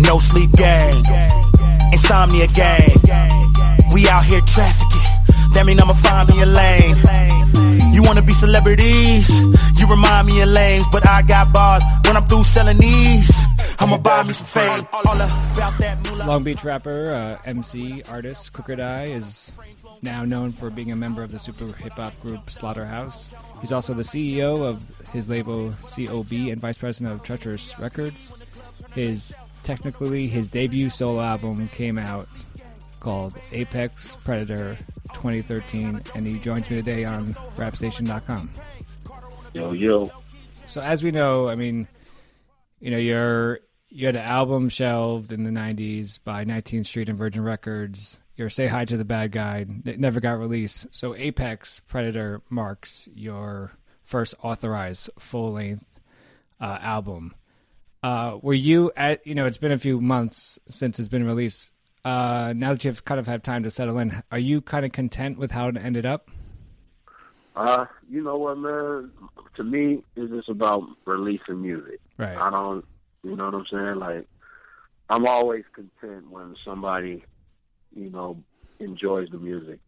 [0.00, 1.04] No sleep gang.
[1.92, 2.96] Insomnia gang.
[3.92, 5.00] We out here trafficking.
[5.54, 6.96] That mean I'ma find me a lane.
[7.92, 9.28] You wanna be celebrities?
[9.78, 11.82] You remind me of lanes, but I got bars.
[12.04, 13.30] When I'm through selling these,
[13.78, 14.88] I'ma buy me some fame.
[16.26, 19.52] Long Beach rapper, uh, MC, artist Crooked I is
[20.02, 23.34] now known for being a member of the super hip hop group Slaughterhouse.
[23.60, 28.32] He's also the CEO of his label COB and vice president of Treacherous Records.
[28.94, 29.34] His
[29.70, 32.26] technically his debut solo album came out
[32.98, 34.76] called Apex Predator
[35.14, 38.50] 2013, and he joins me today on RapStation.com.
[39.54, 40.10] Yo, yo.
[40.66, 41.86] So as we know, I mean,
[42.80, 47.16] you know, you're you had an album shelved in the '90s by 19th Street and
[47.16, 48.18] Virgin Records.
[48.34, 50.88] Your "Say Hi to the Bad Guy" it never got released.
[50.90, 53.70] So Apex Predator marks your
[54.02, 55.84] first authorized full length
[56.60, 57.36] uh, album.
[58.02, 59.26] Uh, were you at?
[59.26, 61.72] You know, it's been a few months since it's been released.
[62.04, 64.92] Uh, now that you've kind of had time to settle in, are you kind of
[64.92, 66.30] content with how it ended up?
[67.54, 69.10] Uh, you know what, man?
[69.56, 72.00] To me, it's just about releasing music.
[72.16, 72.36] Right.
[72.36, 72.86] I don't,
[73.22, 73.96] you know what I'm saying?
[73.96, 74.26] Like,
[75.10, 77.22] I'm always content when somebody,
[77.94, 78.42] you know,
[78.78, 79.78] enjoys the music.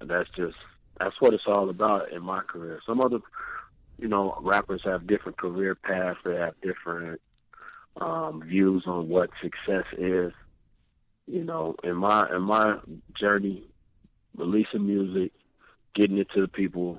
[0.00, 0.56] And that's just,
[0.98, 2.80] that's what it's all about in my career.
[2.86, 3.20] Some other,
[3.98, 6.18] you know, rappers have different career paths.
[6.22, 7.20] They have different
[7.96, 10.32] um, views on what success is.
[11.26, 12.78] You know, in my in my
[13.18, 13.64] journey,
[14.36, 15.32] releasing music,
[15.94, 16.98] getting it to the people,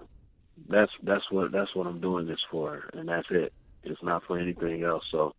[0.70, 3.52] that's that's what that's what I'm doing this for, and that's it.
[3.84, 5.04] It's not for anything else.
[5.12, 5.34] So,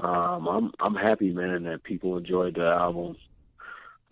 [0.00, 3.16] um, I'm I'm happy, man, that people enjoyed the album.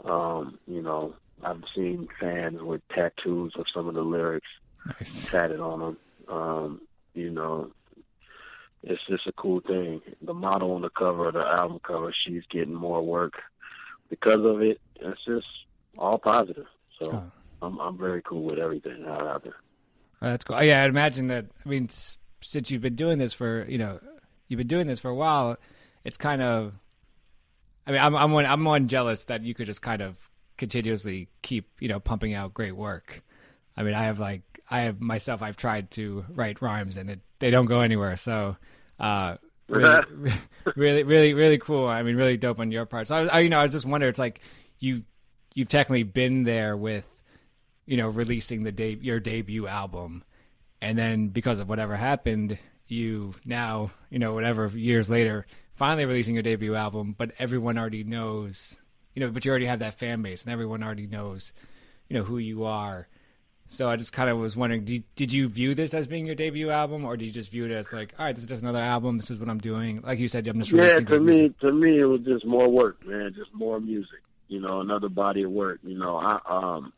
[0.04, 4.48] Um, you know, I've seen fans with tattoos of some of the lyrics
[5.00, 5.26] Nice.
[5.26, 5.96] tatted on them.
[6.28, 6.80] Um,
[7.14, 7.70] you know,
[8.86, 10.00] it's just a cool thing.
[10.22, 13.34] The model on the cover of the album cover, she's getting more work
[14.08, 14.80] because of it.
[14.96, 15.46] It's just
[15.98, 16.66] all positive.
[17.02, 17.30] So.
[17.62, 19.56] I'm I'm very cool with everything out out there.
[20.22, 20.62] Oh, that's cool.
[20.62, 21.46] Yeah, I'd imagine that.
[21.64, 24.00] I mean, since you've been doing this for you know,
[24.48, 25.56] you've been doing this for a while,
[26.04, 26.72] it's kind of.
[27.86, 30.16] I mean, I'm I'm one I'm one jealous that you could just kind of
[30.58, 33.22] continuously keep you know pumping out great work.
[33.76, 35.42] I mean, I have like I have myself.
[35.42, 38.16] I've tried to write rhymes and it they don't go anywhere.
[38.16, 38.56] So,
[38.98, 39.36] uh,
[39.68, 40.32] really,
[40.76, 41.86] really, really, really cool.
[41.86, 43.08] I mean, really dope on your part.
[43.08, 44.10] So, I, I you know, I was just wondering.
[44.10, 44.40] It's like
[44.78, 45.02] you
[45.54, 47.12] you've technically been there with
[47.86, 50.24] you know, releasing the de- your debut album,
[50.82, 52.58] and then because of whatever happened,
[52.88, 58.04] you now, you know, whatever years later, finally releasing your debut album, but everyone already
[58.04, 58.82] knows,
[59.14, 61.52] you know, but you already have that fan base, and everyone already knows,
[62.08, 63.08] you know, who you are.
[63.68, 66.36] So I just kind of was wondering, did, did you view this as being your
[66.36, 68.62] debut album, or did you just view it as like, all right, this is just
[68.62, 70.00] another album, this is what I'm doing?
[70.02, 71.58] Like you said, I'm just Yeah, to me, music.
[71.60, 73.34] to me, it was just more work, man.
[73.36, 74.20] Just more music.
[74.48, 75.80] You know, another body of work.
[75.82, 76.92] You know, I um,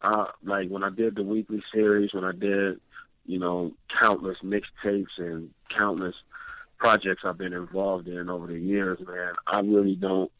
[0.00, 2.80] I like when I did the weekly series, when I did,
[3.26, 6.14] you know, countless mixtapes and countless
[6.78, 9.32] projects I've been involved in over the years, man.
[9.46, 10.30] I really don't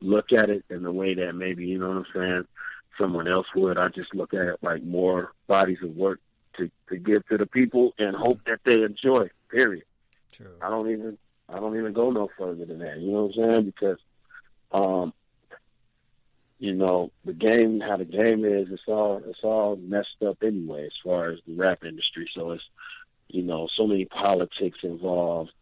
[0.00, 2.44] look at it in the way that maybe you know what I'm saying.
[3.00, 3.78] Someone else would.
[3.78, 6.20] I just look at it like more bodies of work
[6.56, 9.30] to to give to the people and hope that they enjoy.
[9.50, 9.84] Period.
[10.32, 10.54] True.
[10.62, 11.18] I don't even
[11.48, 12.98] I don't even go no further than that.
[12.98, 13.64] You know what I'm saying?
[13.64, 13.98] Because
[14.72, 15.12] um
[16.58, 20.86] you know, the game how the game is, it's all it's all messed up anyway
[20.86, 22.28] as far as the rap industry.
[22.34, 22.64] So it's
[23.28, 25.52] you know, so many politics involved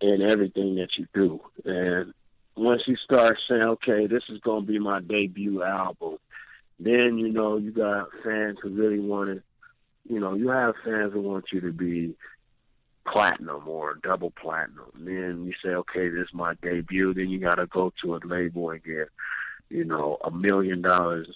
[0.00, 1.40] in everything that you do.
[1.64, 2.14] And
[2.56, 6.18] once you start saying, Okay, this is gonna be my debut album,
[6.78, 9.42] then you know you got fans who really want to
[10.08, 12.14] you know, you have fans who want you to be
[13.06, 14.90] platinum or double platinum.
[14.94, 17.14] Then you say, okay, this is my debut.
[17.14, 19.08] Then you got to go to a label and get,
[19.68, 21.28] you know, a million dollars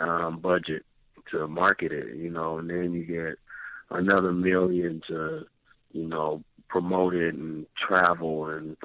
[0.00, 0.84] um, budget
[1.30, 2.16] to market it.
[2.16, 3.38] You know, and then you get
[3.90, 5.46] another million to,
[5.92, 8.76] you know, promote it and travel and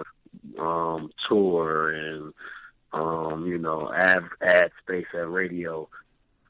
[0.59, 2.33] um, tour and
[2.93, 5.87] um, you know, ad ad space at radio.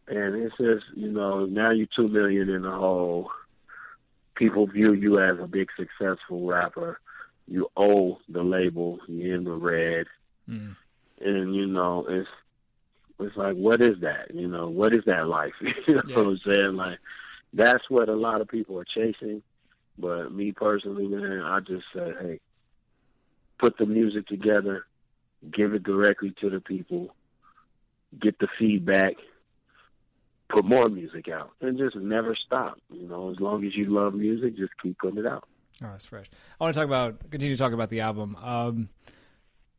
[0.07, 3.29] And it's just, you know, now you're two million in the hole.
[4.35, 6.99] People view you as a big successful rapper.
[7.47, 8.99] You owe the label.
[9.07, 10.07] You're in the red,
[10.49, 10.75] Mm.
[11.21, 12.29] and you know it's
[13.19, 14.33] it's like, what is that?
[14.33, 15.53] You know, what is that life?
[15.61, 16.15] you know Yeah.
[16.15, 16.75] what I'm saying?
[16.75, 16.99] Like,
[17.53, 19.43] that's what a lot of people are chasing.
[19.97, 22.39] But me personally, man, I just say, hey,
[23.59, 24.85] put the music together,
[25.51, 27.15] give it directly to the people,
[28.19, 29.13] get the feedback,
[30.49, 32.79] put more music out, and just never stop.
[32.91, 35.47] You know, as long as you love music, just keep putting it out.
[35.81, 36.29] Oh, that's fresh.
[36.59, 38.35] I want to talk about continue to talk about the album.
[38.35, 38.89] Um,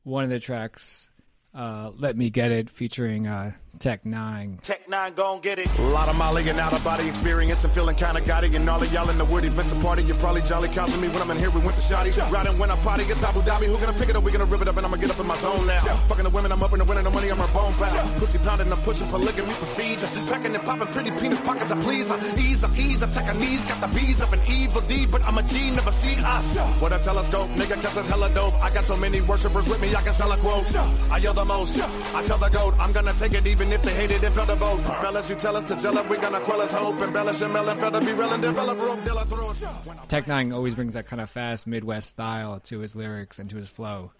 [0.02, 1.09] one of the tracks,
[1.54, 4.60] uh, "Let Me Get It," featuring uh, Tech N9ne.
[4.60, 5.68] Tech N9ne gon' get it.
[5.78, 8.54] A lot of Molly and out of body experience and feeling kinda gaudy.
[8.54, 10.02] And all of y'all in the woody been the party.
[10.02, 11.50] You're probably jolly counting me when I'm in here.
[11.50, 12.12] We went to Shotty.
[12.30, 13.66] Riding when I party, it's Abu Dhabi.
[13.66, 14.22] Who gonna pick it up?
[14.22, 15.78] We gonna rip it up and I'ma get up in my zone now.
[16.10, 17.30] Fucking the women, I'm up in the winning the money.
[17.30, 18.04] I'm her bone pal.
[18.18, 20.08] Pussy pounding, I'm pushing polygamy procedure.
[20.28, 21.70] Packing and popping pretty penis pockets.
[21.70, 22.10] I please.
[22.10, 23.64] I ease, I ease, I take a knees.
[23.64, 26.58] Got the bees of an evil deed, but I'm a G, never see us.
[26.82, 28.54] What a telescope, nigga, cause it's hella dope.
[28.62, 30.70] I got so many worshipers with me, I can sell a quote.
[30.74, 30.84] Yeah.
[31.10, 31.80] I yell the most.
[32.14, 34.46] I tell the goat, I'm gonna take it even if they hate it and feel
[34.46, 34.78] the vote.
[35.00, 37.00] Fellas, you tell us to gel up, we gonna quell us hope.
[37.00, 40.08] Embellish and melon, feather be real and develop rope, deal throat.
[40.08, 43.56] Tech N9ne always brings that kind of fast Midwest style to his lyrics and to
[43.56, 44.12] his flow.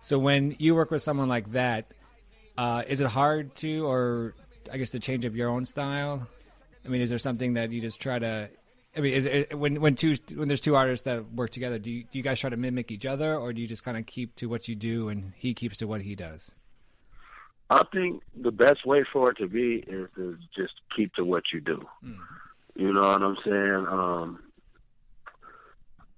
[0.00, 1.86] So when you work with someone like that,
[2.56, 4.34] uh, is it hard to, or
[4.72, 6.26] I guess, to change up your own style?
[6.84, 8.50] I mean, is there something that you just try to?
[8.96, 11.78] I mean, is it when when two when there's two artists that work together?
[11.78, 13.96] Do you, do you guys try to mimic each other, or do you just kind
[13.96, 16.52] of keep to what you do and he keeps to what he does?
[17.70, 21.44] I think the best way for it to be is to just keep to what
[21.52, 21.84] you do.
[22.76, 23.86] You know what I'm saying?
[23.88, 24.42] Um,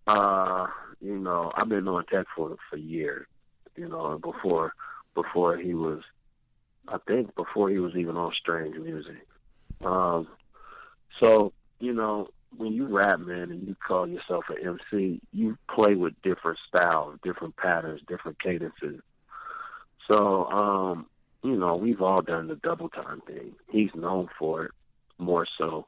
[0.07, 0.67] uh,
[1.01, 3.27] you know, I've been knowing Tech for for years.
[3.77, 4.75] You know, before
[5.15, 6.03] before he was,
[6.89, 9.27] I think before he was even on Strange Music.
[9.85, 10.29] Um,
[11.23, 15.95] so you know, when you rap, man, and you call yourself an MC, you play
[15.95, 19.01] with different styles, different patterns, different cadences.
[20.11, 21.07] So, um,
[21.43, 23.55] you know, we've all done the double time thing.
[23.71, 24.71] He's known for it
[25.19, 25.87] more so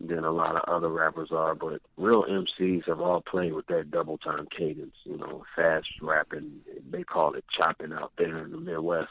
[0.00, 3.90] than a lot of other rappers are, but real MCs have all played with that
[3.90, 6.60] double time cadence, you know, fast rapping.
[6.90, 9.10] They call it chopping out there in the Midwest.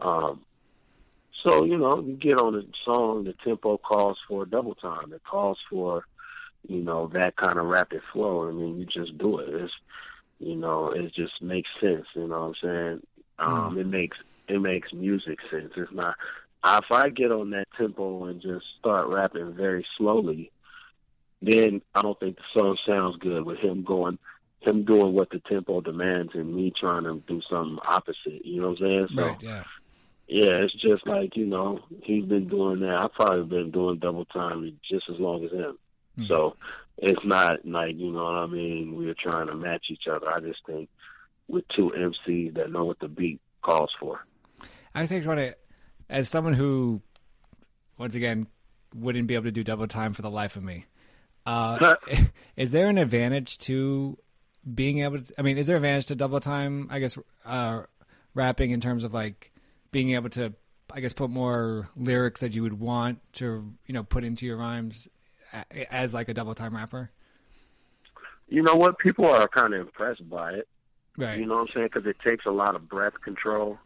[0.00, 0.42] Um,
[1.42, 5.12] so, you know, you get on a song, the tempo calls for a double time.
[5.12, 6.04] It calls for,
[6.66, 8.48] you know, that kind of rapid flow.
[8.48, 9.48] I mean, you just do it.
[9.48, 9.72] It's,
[10.38, 12.06] you know, it just makes sense.
[12.14, 13.06] You know what I'm saying?
[13.38, 14.16] Um, It makes
[14.46, 15.72] it makes music sense.
[15.76, 16.16] It's not.
[16.66, 20.50] If I get on that tempo and just start rapping very slowly,
[21.42, 24.18] then I don't think the song sounds good with him going,
[24.60, 28.44] him doing what the tempo demands, and me trying to do something opposite.
[28.44, 29.08] You know what I'm saying?
[29.14, 29.42] So, Right.
[29.42, 29.62] Yeah.
[30.26, 32.94] Yeah, it's just like you know he's been doing that.
[32.94, 35.78] I've probably been doing double time just as long as him.
[36.28, 36.56] So
[36.98, 38.96] it's not like you know what I mean.
[38.96, 40.28] We're trying to match each other.
[40.30, 40.88] I just think
[41.48, 44.24] with two MCs that know what the beat calls for.
[44.94, 45.56] I just want to,
[46.08, 47.02] as someone who,
[47.98, 48.46] once again,
[48.94, 50.86] wouldn't be able to do double time for the life of me.
[51.44, 51.96] Uh,
[52.56, 54.16] is there an advantage to
[54.72, 55.34] being able to?
[55.36, 56.86] I mean, is there advantage to double time?
[56.90, 57.82] I guess uh,
[58.34, 59.50] rapping in terms of like
[59.94, 60.52] being able to,
[60.92, 64.56] I guess, put more lyrics that you would want to, you know, put into your
[64.56, 65.08] rhymes
[65.88, 67.12] as like a double time rapper.
[68.48, 68.98] You know what?
[68.98, 70.68] People are kind of impressed by it.
[71.16, 71.38] Right.
[71.38, 71.90] You know what I'm saying?
[71.92, 73.78] Because it takes a lot of breath control,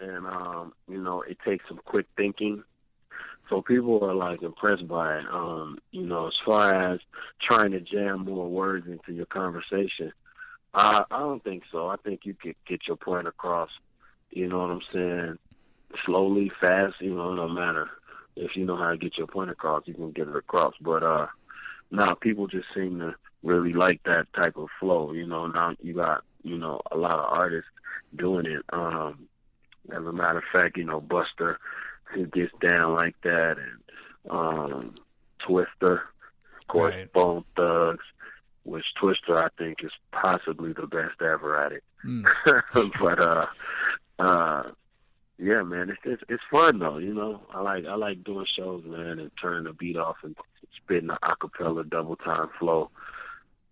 [0.00, 2.64] and um, you know it takes some quick thinking.
[3.48, 5.26] So people are like impressed by it.
[5.30, 6.98] Um, you know, as far as
[7.40, 10.12] trying to jam more words into your conversation,
[10.74, 11.86] I I don't think so.
[11.86, 13.70] I think you could get your point across.
[14.30, 15.38] You know what I'm saying?
[16.04, 16.96] Slowly, fast.
[17.00, 17.88] You know, no matter
[18.36, 20.74] if you know how to get your point across, you can get it across.
[20.80, 21.26] But uh,
[21.90, 25.12] now people just seem to really like that type of flow.
[25.12, 27.70] You know, now you got you know a lot of artists
[28.16, 28.62] doing it.
[28.72, 29.28] Um,
[29.90, 31.56] as a matter of fact, you know Busta,
[32.14, 34.94] he gets down like that, and um,
[35.46, 37.12] Twista, of course, Right.
[37.12, 38.04] Bone Thugs.
[38.62, 41.82] Which Twista I think is possibly the best ever at it.
[42.04, 42.24] Mm.
[43.00, 43.46] but uh,
[44.20, 44.62] uh,
[45.38, 46.98] yeah, man, it's, it's it's fun though.
[46.98, 50.36] You know, I like I like doing shows, man, and turning the beat off and
[50.76, 52.90] spitting the acapella double time flow.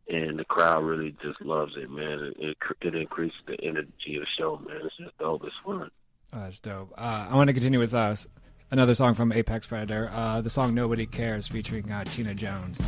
[0.09, 2.33] and the crowd really just loves it, man.
[2.39, 4.81] It it, it increases the energy of the show, man.
[4.85, 5.43] It's just dope.
[5.45, 5.91] It's fun.
[6.33, 6.93] Oh, that's dope.
[6.97, 8.17] Uh, I want to continue with uh,
[8.71, 10.11] another song from Apex Predator.
[10.13, 12.79] Uh, the song "Nobody Cares" featuring uh, Tina Jones.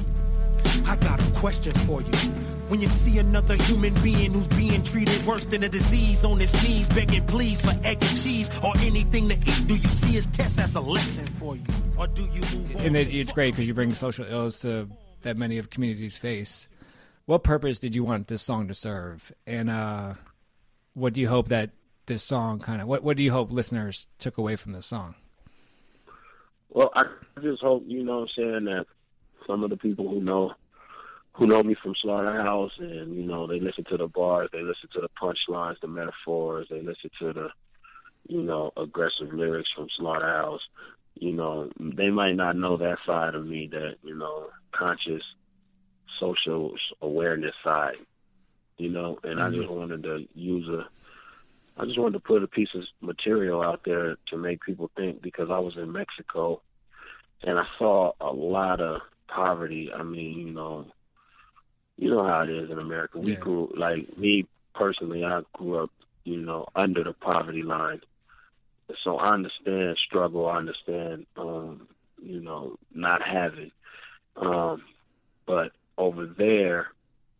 [0.90, 2.12] I got a question for you.
[2.66, 6.52] When you see another human being who's being treated worse than a disease on his
[6.64, 10.26] knees, begging please for egg and cheese or anything to eat, do you see his
[10.26, 11.62] test as a lesson for you,
[11.96, 12.82] or do you move on?
[12.82, 14.88] And it, it's great because you bring social ills to
[15.22, 16.68] that many of communities face.
[17.26, 20.14] What purpose did you want this song to serve, and uh,
[20.94, 21.70] what do you hope that
[22.06, 25.14] this song kind of what What do you hope listeners took away from this song?
[26.68, 27.04] Well, I
[27.40, 28.86] just hope you know what I'm saying that
[29.46, 30.52] some of the people who know
[31.32, 34.88] who know me from Slaughterhouse and you know they listen to the bars, they listen
[34.92, 37.48] to the punchlines, the metaphors, they listen to the
[38.28, 40.62] you know aggressive lyrics from Slaughterhouse.
[41.14, 45.22] You know they might not know that side of me, that you know conscious
[46.18, 47.96] social awareness side.
[48.76, 49.74] You know, and I just mm-hmm.
[49.74, 50.88] wanted to use a
[51.80, 55.22] I just wanted to put a piece of material out there to make people think
[55.22, 56.60] because I was in Mexico
[57.42, 59.90] and I saw a lot of poverty.
[59.90, 60.86] I mean, you know,
[62.00, 63.18] you know how it is in America.
[63.18, 63.38] We Yeah.
[63.38, 65.24] grew like me personally.
[65.24, 65.90] I grew up,
[66.24, 68.00] you know, under the poverty line,
[69.04, 70.48] so I understand struggle.
[70.48, 71.88] I understand, um,
[72.22, 73.70] you know, not having.
[74.36, 74.82] Um,
[75.46, 76.88] but over there,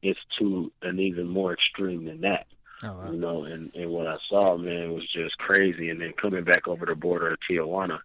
[0.03, 2.47] it's to an even more extreme than that
[2.83, 3.11] Oh, wow.
[3.13, 5.91] you know, and, and what I saw, man, was just crazy.
[5.91, 7.99] And then coming back over the border of Tijuana,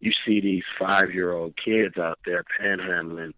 [0.00, 3.34] you see these five year old kids out there panhandling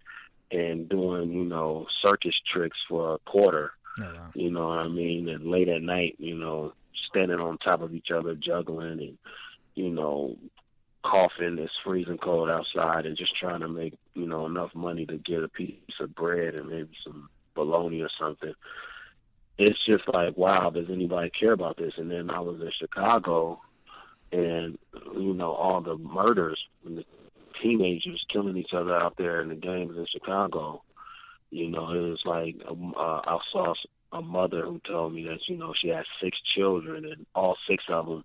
[0.50, 3.72] and doing, you know, circus tricks for a quarter.
[4.00, 4.30] Oh, wow.
[4.34, 5.28] You know what I mean?
[5.28, 6.72] And late at night, you know,
[7.08, 9.18] standing on top of each other, juggling and,
[9.74, 10.36] you know,
[11.04, 11.58] coughing.
[11.58, 15.42] It's freezing cold outside and just trying to make, you know, enough money to get
[15.42, 18.54] a piece of bread and maybe some bologna or something
[19.58, 21.94] it's just like, wow, does anybody care about this?
[21.96, 23.60] And then I was in Chicago,
[24.30, 24.78] and
[25.14, 27.04] you know all the murders and the
[27.62, 30.82] teenagers killing each other out there in the gangs in Chicago.
[31.50, 33.74] You know, it was like um, uh, I saw
[34.12, 37.84] a mother who told me that you know she had six children, and all six
[37.88, 38.24] of them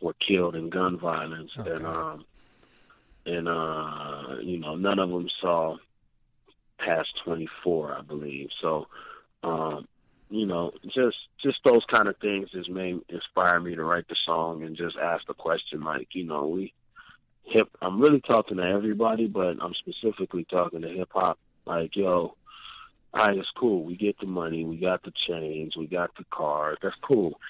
[0.00, 2.12] were killed in gun violence, Oh, and God.
[2.14, 2.24] um,
[3.26, 5.76] and uh, you know none of them saw
[6.78, 8.48] past twenty four, I believe.
[8.60, 8.86] So.
[9.42, 9.86] um
[10.30, 14.16] you know, just just those kind of things just made inspire me to write the
[14.24, 16.72] song and just ask the question like, you know, we
[17.44, 21.38] hip I'm really talking to everybody, but I'm specifically talking to hip hop.
[21.66, 22.34] Like, yo,
[23.14, 23.84] all right, it's cool.
[23.84, 26.78] We get the money, we got the chains, we got the cars.
[26.82, 27.40] That's cool.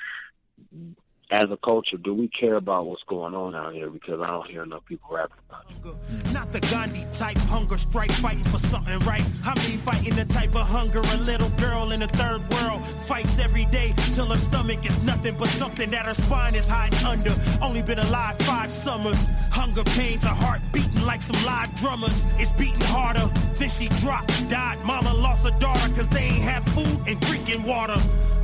[1.30, 3.88] As a culture, do we care about what's going on out here?
[3.88, 6.32] Because I don't hear enough people rapping about it.
[6.32, 9.24] Not the Gandhi type hunger strike, fighting for something right.
[9.44, 13.38] I mean, fighting the type of hunger a little girl in the third world fights
[13.38, 17.34] every day till her stomach is nothing but something that her spine is hiding under.
[17.62, 19.26] Only been alive five summers.
[19.50, 22.26] Hunger pains, her heart beating like some live drummers.
[22.36, 23.30] It's beating harder.
[23.58, 24.78] Then she dropped, died.
[24.84, 27.96] Mama lost her daughter cause they ain't have food and drinking water.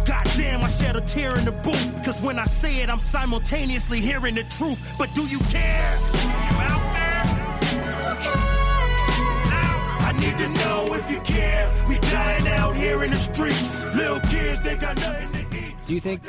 [0.04, 2.04] God damn, I shed a tear in the booth.
[2.04, 4.80] Cause when I say it, I'm simultaneously hearing the truth.
[4.98, 5.98] But do you care?
[6.22, 6.30] You
[6.68, 7.22] out there?
[10.02, 11.70] I need to know if you care.
[11.88, 13.72] We dying out here in the streets.
[13.94, 15.74] Little kids, they got nothing to eat.
[15.86, 16.22] Do you think?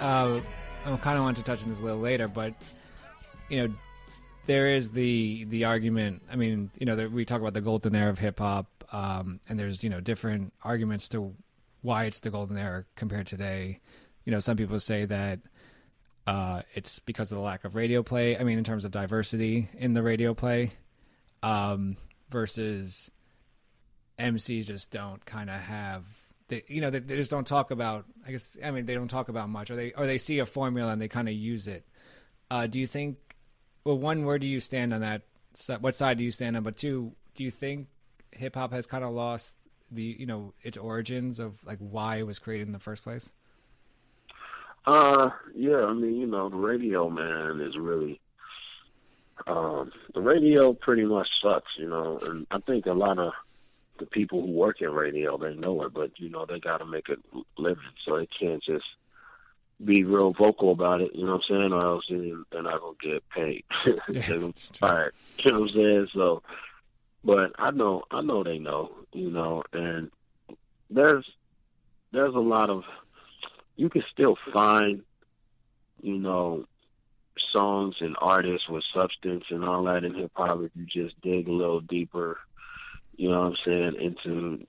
[0.00, 0.40] Uh,
[0.84, 2.54] I kind of want to touch on this a little later, but
[3.48, 3.74] you know,
[4.46, 6.22] there is the the argument.
[6.30, 9.58] I mean, you know, we talk about the golden era of hip hop, um, and
[9.58, 11.34] there's you know different arguments to
[11.82, 13.80] why it's the golden era compared to today.
[14.24, 15.40] You know, some people say that
[16.26, 18.38] uh, it's because of the lack of radio play.
[18.38, 20.72] I mean, in terms of diversity in the radio play,
[21.42, 21.96] um,
[22.30, 23.10] versus
[24.18, 26.04] MCs just don't kind of have
[26.48, 29.08] they you know they, they just don't talk about I guess I mean they don't
[29.08, 31.66] talk about much or they or they see a formula and they kind of use
[31.66, 31.86] it.
[32.50, 33.16] Uh, do you think?
[33.84, 35.22] Well, one, where do you stand on that?
[35.80, 36.62] What side do you stand on?
[36.62, 37.88] But two, do you think
[38.30, 39.56] hip hop has kind of lost
[39.94, 43.30] the you know its origins of like why it was created in the first place?
[44.86, 48.20] Uh, yeah, I mean, you know, the radio, man, is really,
[49.46, 53.32] um, the radio pretty much sucks, you know, and I think a lot of
[54.00, 56.84] the people who work in radio, they know it, but, you know, they got to
[56.84, 57.16] make a
[57.60, 58.84] living, so they can't just
[59.84, 62.80] be real vocal about it, you know what I'm saying, or else they- they're not
[62.80, 63.64] to get paid.
[63.84, 64.88] they're going to it's be true.
[64.88, 66.42] fired, you know what I'm saying, so,
[67.24, 70.10] but I know, I know they know, you know, and
[70.90, 71.28] there's,
[72.12, 72.84] there's a lot of,
[73.76, 75.02] you can still find,
[76.00, 76.66] you know,
[77.52, 81.48] songs and artists with substance and all that in hip hop if you just dig
[81.48, 82.38] a little deeper,
[83.16, 84.66] you know what I'm saying, into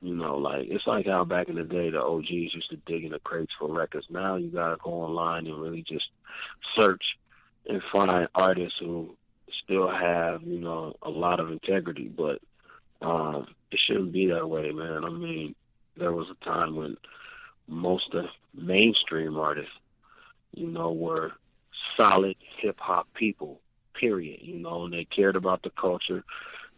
[0.00, 3.04] You know, like it's like how back in the day the OGs used to dig
[3.04, 4.06] in the crates for records.
[4.08, 6.06] Now you gotta go online and really just
[6.78, 7.02] search
[7.68, 9.16] and find artists who
[9.68, 12.08] still have, you know, a lot of integrity.
[12.08, 12.40] But
[13.00, 15.04] um it shouldn't be that way, man.
[15.04, 15.54] I mean,
[15.96, 16.96] there was a time when
[17.66, 19.72] most of mainstream artists,
[20.54, 21.32] you know, were
[21.98, 23.60] solid hip hop people,
[23.94, 24.40] period.
[24.42, 26.24] You know, and they cared about the culture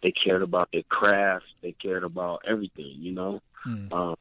[0.03, 1.45] they cared about their craft.
[1.63, 3.43] They cared about everything, you know.
[3.67, 3.93] Mm.
[3.93, 4.17] Um,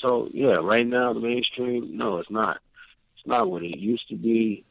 [0.00, 2.58] so yeah, right now the mainstream, no, it's not.
[3.16, 4.64] It's not what it used to be.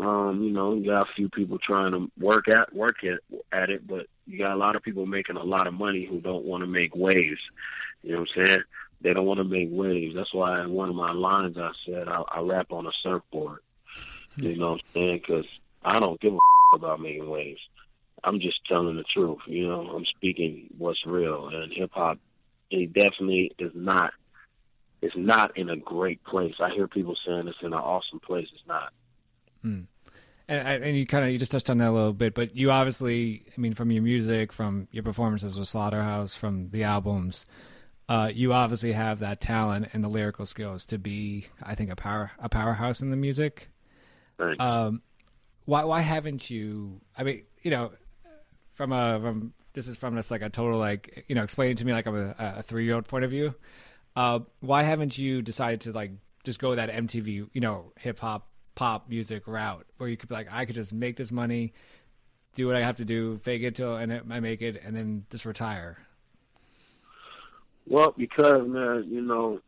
[0.00, 3.20] Um, you know, you got a few people trying to work at work at
[3.52, 6.20] at it, but you got a lot of people making a lot of money who
[6.20, 7.40] don't want to make waves.
[8.02, 8.58] You know what I'm saying?
[9.00, 10.14] They don't want to make waves.
[10.14, 13.60] That's why in one of my lines I said I, I rap on a surfboard.
[14.36, 15.18] You know what I'm saying?
[15.18, 15.46] Because
[15.84, 16.38] I don't give a
[16.74, 17.60] about making waves.
[18.24, 19.38] I'm just telling the truth.
[19.46, 22.18] You know, I'm speaking what's real, and hip hop,
[22.70, 24.12] it definitely is not.
[25.02, 26.54] It's not in a great place.
[26.60, 28.48] I hear people saying it's in an awesome place.
[28.54, 28.92] It's not.
[29.64, 29.82] Hmm.
[30.46, 32.70] And, and you kind of you just touched on that a little bit, but you
[32.70, 37.46] obviously, I mean, from your music, from your performances with Slaughterhouse, from the albums,
[38.10, 41.96] uh, you obviously have that talent and the lyrical skills to be, I think, a
[41.96, 43.70] power a powerhouse in the music.
[44.38, 44.60] Right.
[44.60, 45.00] Um,
[45.64, 47.00] why why haven't you?
[47.16, 47.92] I mean, you know,
[48.74, 51.86] from a from this is from this like a total like you know explaining to
[51.86, 53.54] me like I'm a, a three year old point of view.
[54.14, 56.12] Uh, why haven't you decided to like
[56.44, 60.34] just go that MTV you know hip hop pop music route where you could be
[60.34, 61.72] like I could just make this money,
[62.54, 65.24] do what I have to do, fake it till and I make it, and then
[65.30, 65.98] just retire.
[67.86, 69.60] Well, because man, you know,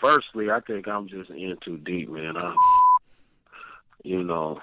[0.00, 2.36] firstly, I think I'm just in too deep, man.
[2.36, 2.54] I,
[4.02, 4.60] you know,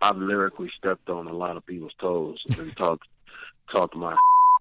[0.00, 3.06] I've lyrically stepped on a lot of people's toes and talked
[3.72, 4.16] talked my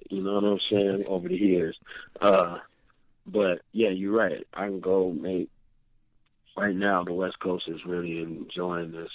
[0.09, 1.77] you know what I'm saying over the years.
[2.19, 2.59] Uh
[3.25, 4.45] but yeah, you're right.
[4.53, 5.49] I can go make
[6.57, 9.11] right now the West Coast is really enjoying this,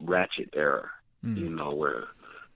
[0.00, 0.90] ratchet era,
[1.24, 1.36] mm.
[1.38, 2.00] you know, where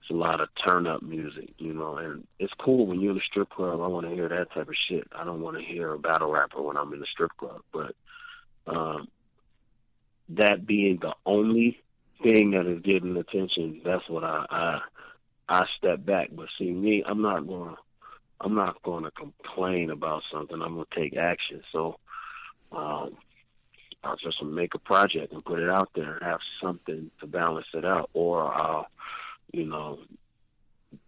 [0.01, 3.17] it's a lot of turn up music, you know, and it's cool when you're in
[3.17, 3.79] a strip club.
[3.81, 5.07] I want to hear that type of shit.
[5.15, 7.95] I don't want to hear a battle rapper when I'm in the strip club, but
[8.67, 9.07] um
[10.29, 11.79] that being the only
[12.21, 14.79] thing that is getting attention, that's what I I
[15.47, 16.29] I step back.
[16.31, 17.77] But see me, I'm not going to
[18.41, 20.61] I'm not going to complain about something.
[20.61, 21.61] I'm going to take action.
[21.71, 21.99] So
[22.71, 23.17] um,
[24.03, 27.67] I'll just make a project and put it out there and have something to balance
[27.73, 28.87] it out, or I'll
[29.51, 29.99] you know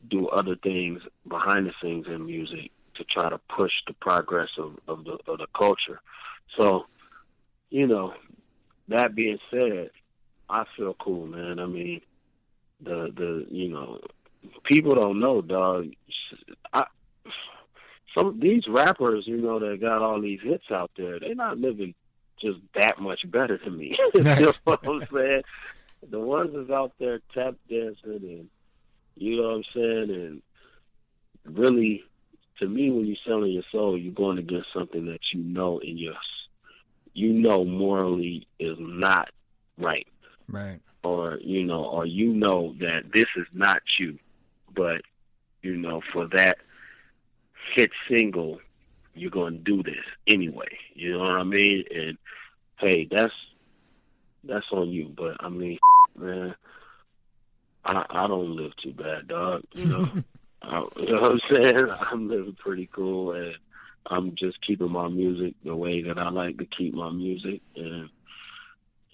[0.10, 4.78] do other things behind the scenes in music to try to push the progress of,
[4.88, 6.02] of the of the culture.
[6.58, 6.86] So,
[7.70, 8.14] you know,
[8.90, 9.92] that being said,
[10.50, 11.60] I feel cool, man.
[11.60, 12.02] I mean,
[12.82, 14.02] the the you know,
[14.64, 15.94] people don't know, dog.
[16.74, 16.86] I
[18.18, 21.94] some these rappers, you know, that got all these hits out there, they're not living
[22.42, 23.98] just that much better than me.
[24.14, 25.44] you know what I'm saying?
[26.10, 28.50] The ones that's out there tap dancing and
[29.16, 30.42] you know what I'm saying, and
[31.46, 32.04] really,
[32.60, 35.98] to me, when you're selling your soul, you're going against something that you know in
[35.98, 36.16] your,
[37.14, 39.30] you know, morally is not
[39.78, 40.08] right.
[40.48, 40.80] Right.
[41.04, 44.18] Or, you know, or you know that this is not you.
[44.74, 45.02] But,
[45.62, 46.58] you know, for that
[47.76, 48.60] hit single,
[49.14, 50.78] you're going to do this anyway.
[50.94, 51.84] You know what I mean?
[51.94, 52.18] And,
[52.78, 53.34] hey, that's,
[54.44, 55.14] that's on you.
[55.16, 55.78] But, I mean,
[56.18, 56.56] man,
[57.86, 59.64] I, I don't live too bad, dog.
[59.74, 60.12] You know?
[60.62, 61.90] I, you know what I'm saying?
[62.12, 63.56] I'm living pretty cool and
[64.06, 68.10] I'm just keeping my music the way that I like to keep my music and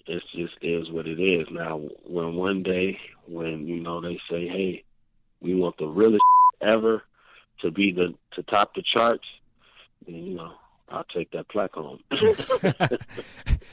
[0.08, 1.46] it just is what it is.
[1.50, 4.84] Now, when one day, when you know they say, "Hey,
[5.40, 6.22] we want the realest
[6.62, 7.02] ever
[7.60, 9.26] to be the to top the charts,"
[10.14, 10.52] then you know
[10.90, 12.00] I'll take that plaque home.
[12.10, 12.18] do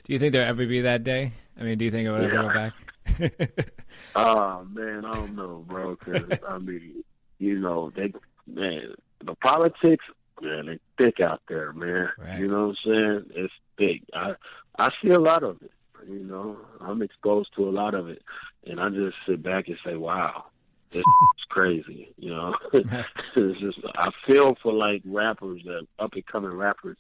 [0.08, 1.32] you think there'll ever be that day?
[1.60, 2.74] I mean, do you think it will ever go back?
[4.16, 5.96] oh man, I don't know, bro.
[5.96, 7.04] Cause I mean,
[7.40, 8.12] you know, they
[8.48, 10.06] man, the politics,
[10.42, 12.10] man, they thick out there, man.
[12.18, 12.40] Right.
[12.40, 13.26] You know what I'm saying?
[13.36, 14.02] It's thick.
[14.14, 14.34] I
[14.78, 15.72] I see a lot of it.
[16.08, 18.22] You know, I'm exposed to a lot of it,
[18.66, 20.46] and I just sit back and say, "Wow,
[20.92, 26.54] it's crazy." You know, it's just I feel for like rappers that up and coming
[26.54, 26.98] rappers,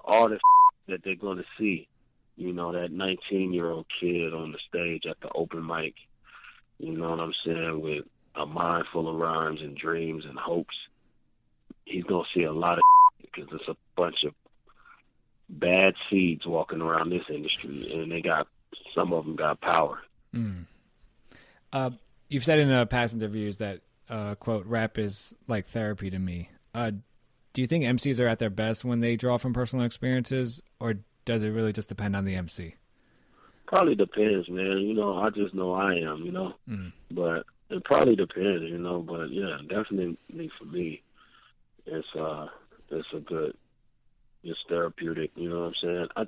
[0.00, 0.38] all the
[0.88, 1.86] that they're going to see.
[2.36, 5.94] You know, that 19 year old kid on the stage at the open mic.
[6.78, 7.80] You know what I'm saying?
[7.82, 10.76] With a mind full of rhymes and dreams and hopes.
[11.84, 12.84] He's gonna see a lot of
[13.20, 14.34] because it's a bunch of
[15.48, 18.46] bad seeds walking around this industry, and they got
[18.94, 20.00] some of them got power.
[20.34, 20.66] Mm.
[21.72, 21.90] Uh,
[22.30, 26.48] you've said in uh, past interviews that uh, quote rap is like therapy to me.
[26.74, 26.92] Uh,
[27.52, 30.94] do you think MCs are at their best when they draw from personal experiences, or
[31.24, 32.74] does it really just depend on the MC?
[33.66, 34.78] Probably depends, man.
[34.78, 36.54] You know, I just know I am, you know.
[36.68, 36.92] Mm.
[37.10, 39.00] But it probably depends, you know.
[39.00, 41.02] But yeah, definitely for me,
[41.86, 42.48] it's uh,
[42.88, 43.56] it's a good,
[44.42, 45.32] it's therapeutic.
[45.34, 46.06] You know what I'm saying?
[46.16, 46.26] I,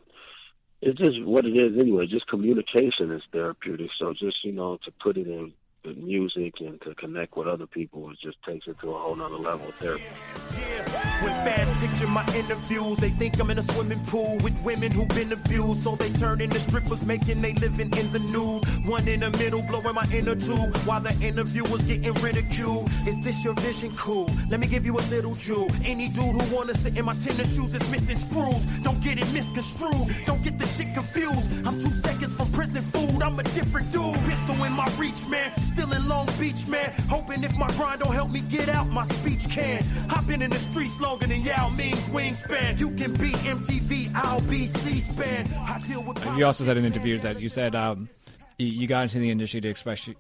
[0.81, 2.07] it's just what it is anyway.
[2.07, 3.91] Just communication is therapeutic.
[3.97, 5.53] So just you know to put it in
[5.85, 9.17] with music and to connect with other people, it just takes it to a whole
[9.17, 11.02] nother level of therapy.
[11.23, 15.09] When fans picture my interviews, they think I'm in a swimming pool with women who've
[15.09, 15.83] been abused.
[15.85, 18.65] So they turn into strippers, making they living in the nude.
[18.85, 22.91] One in the middle, blowing my inner tube, while the interviewer's getting ridiculed.
[23.07, 23.95] Is this your vision?
[23.97, 24.29] Cool.
[24.51, 25.71] Let me give you a little jewel.
[25.85, 28.65] Any dude who wanna sit in my tennis shoes is missing screws.
[28.81, 30.09] Don't get it misconstrued.
[30.27, 31.67] Don't get the shit confused.
[31.67, 33.23] I'm two seconds from prison food.
[33.23, 34.15] I'm a different dude.
[34.25, 35.53] Pistol in my reach, man.
[35.61, 36.93] Still in Long Beach, man.
[37.09, 39.85] Hoping if my grind don't help me get out, my speech can.
[40.11, 42.81] I've been in the streets longer than Yao Ming's wingspan.
[42.81, 45.47] You can be MTV, I'll be C-SPAN.
[45.59, 46.39] I deal with.
[46.39, 48.09] You also said in interviews that you said um,
[48.57, 50.15] you, you got into the industry to express, you,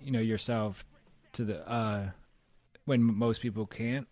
[0.00, 0.84] you know, yourself
[1.32, 2.10] to the uh,
[2.84, 4.06] when most people can't.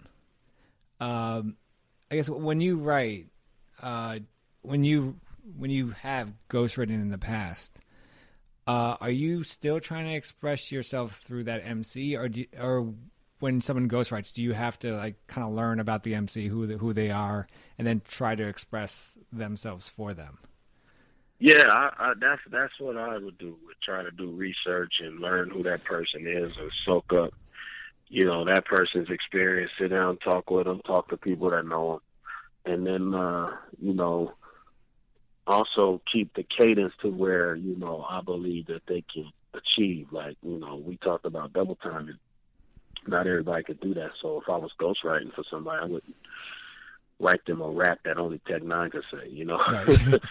[0.99, 1.57] Um,
[2.11, 3.27] I guess when you write,
[3.81, 4.19] uh,
[4.63, 5.21] when you
[5.57, 7.79] when you have ghostwritten in the past,
[8.67, 12.93] uh, are you still trying to express yourself through that MC, or do or
[13.39, 16.67] when someone ghostwrites, do you have to like kind of learn about the MC, who
[16.67, 17.47] the, who they are,
[17.79, 20.39] and then try to express themselves for them?
[21.39, 23.57] Yeah, I, I, that's that's what I would do.
[23.67, 27.35] Would try to do research and learn who that person is, or soak up,
[28.09, 29.71] you know, that person's experience.
[29.79, 32.01] Sit down, talk with them, talk to people that know
[32.65, 34.33] them, and then uh, you know,
[35.47, 40.09] also keep the cadence to where you know I believe that they can achieve.
[40.13, 42.19] Like you know, we talked about double timing.
[43.09, 44.11] Not everybody could do that.
[44.21, 46.17] So if I was ghostwriting for somebody, I wouldn't
[47.19, 49.29] write them a rap that only Tech N9ne could say.
[49.29, 49.59] You know.
[49.59, 50.21] Right.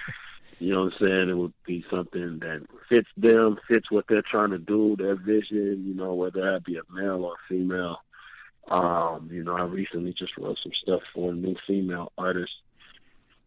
[0.60, 1.30] You know what I'm saying?
[1.30, 5.84] It would be something that fits them, fits what they're trying to do, their vision,
[5.86, 7.98] you know, whether that be a male or female.
[8.70, 12.54] Um, you know, I recently just wrote some stuff for a new female artist.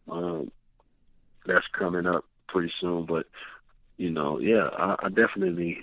[0.07, 0.51] Um,
[1.45, 3.25] that's coming up pretty soon, but
[3.97, 5.79] you know, yeah, I, I definitely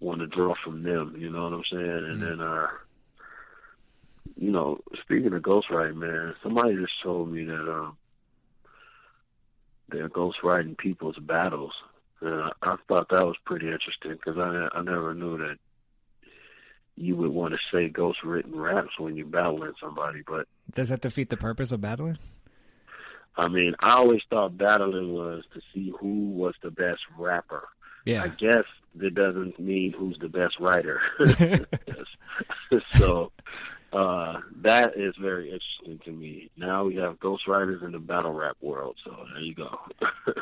[0.00, 2.06] want to draw from them, you know what I'm saying?
[2.10, 2.68] And then uh
[4.38, 7.96] you know, speaking of ghostwriting, man, somebody just told me that um
[9.88, 11.72] they're ghostwriting people's battles.
[12.20, 15.58] And I, I thought that was pretty interesting because I I never knew that
[16.96, 20.22] you would want to say ghost ghostwritten raps when you're battling somebody.
[20.26, 22.18] But Does that defeat the purpose of battling?
[23.36, 27.68] I mean, I always thought battling was to see who was the best rapper.
[28.04, 28.24] Yeah.
[28.24, 28.64] I guess
[28.96, 31.00] that doesn't mean who's the best writer.
[32.96, 33.30] so
[33.92, 36.50] uh, that is very interesting to me.
[36.56, 38.96] Now we have ghost ghostwriters in the battle rap world.
[39.04, 39.78] So there you go.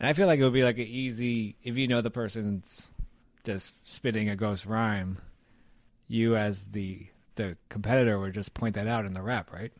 [0.00, 2.88] And I feel like it would be like an easy if you know the person's
[3.44, 5.18] just spitting a ghost rhyme,
[6.08, 9.72] you as the the competitor would just point that out in the rap, right?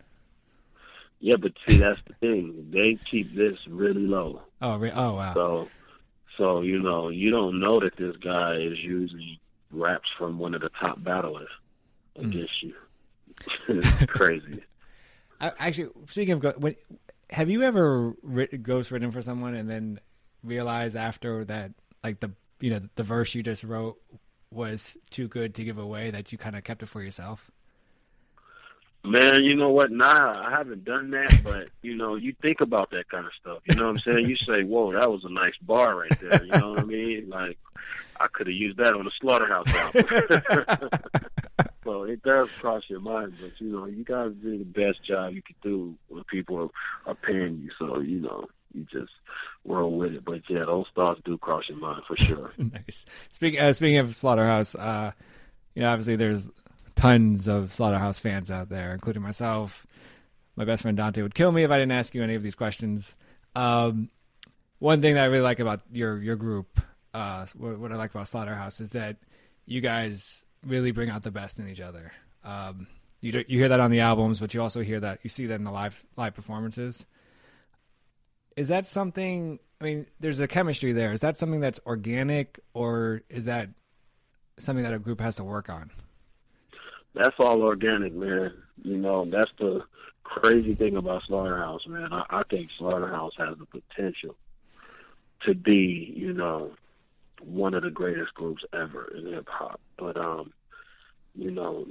[1.24, 2.68] yeah, but see, that's the thing.
[2.70, 4.42] They keep this really low.
[4.60, 5.32] Oh, re- oh wow.
[5.32, 5.68] So,
[6.36, 9.38] so you know, you don't know that this guy is using
[9.70, 11.48] raps from one of the top battlers
[12.16, 12.74] against you.
[13.68, 14.62] It's crazy.
[15.40, 16.74] Actually, speaking of ghost, when,
[17.30, 20.00] have you ever writ, ghost written for someone and then
[20.42, 23.98] realized after that, like the you know the verse you just wrote
[24.50, 27.50] was too good to give away that you kind of kept it for yourself?
[29.06, 29.90] Man, you know what?
[29.90, 33.58] Nah, I haven't done that, but you know, you think about that kind of stuff.
[33.68, 34.30] You know what I'm saying?
[34.30, 37.28] You say, "Whoa, that was a nice bar right there." You know what I mean?
[37.28, 37.58] Like,
[38.18, 40.88] I could have used that on the Slaughterhouse album.
[41.84, 45.34] so it does cross your mind, but you know, you gotta do the best job
[45.34, 46.70] you could do when people
[47.06, 47.70] are, are paying you.
[47.78, 49.12] So you know, you just
[49.64, 50.24] roll with it.
[50.24, 52.52] But yeah, those thoughts do cross your mind for sure.
[52.58, 53.06] nice.
[53.30, 55.12] Speaking uh, speaking of Slaughterhouse, uh,
[55.74, 56.50] you know, obviously there's
[56.96, 59.86] tons of Slaughterhouse fans out there, including myself.
[60.56, 62.54] My best friend Dante would kill me if I didn't ask you any of these
[62.54, 63.16] questions.
[63.56, 64.08] Um,
[64.78, 66.80] one thing that I really like about your your group,
[67.12, 69.16] uh, what, what I like about Slaughterhouse is that
[69.66, 72.12] you guys really bring out the best in each other.
[72.44, 72.86] Um,
[73.20, 75.46] you do, you hear that on the albums, but you also hear that you see
[75.46, 77.06] that in the live live performances.
[78.56, 79.58] Is that something?
[79.80, 81.12] I mean, there's a chemistry there.
[81.12, 83.70] Is that something that's organic, or is that
[84.58, 85.90] something that a group has to work on?
[87.14, 88.52] That's all organic, man.
[88.82, 89.84] You know, that's the
[90.24, 92.12] crazy thing about Slaughterhouse, man.
[92.12, 94.36] I, I think Slaughterhouse has the potential
[95.46, 96.72] to be, you know,
[97.40, 99.80] one of the greatest groups ever in hip hop.
[99.98, 100.52] But um,
[101.34, 101.86] you know,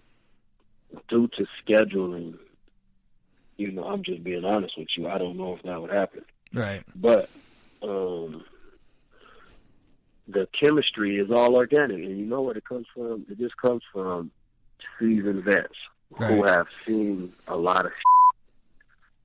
[1.09, 2.37] due to scheduling
[3.57, 5.07] you know, I'm just being honest with you.
[5.07, 6.25] I don't know if that would happen.
[6.53, 6.83] Right.
[6.95, 7.29] But
[7.81, 8.43] um,
[10.27, 13.25] the chemistry is all organic, and you know where it comes from.
[13.29, 14.31] It just comes from
[14.99, 15.75] seasoned vets
[16.17, 17.91] who have seen a lot of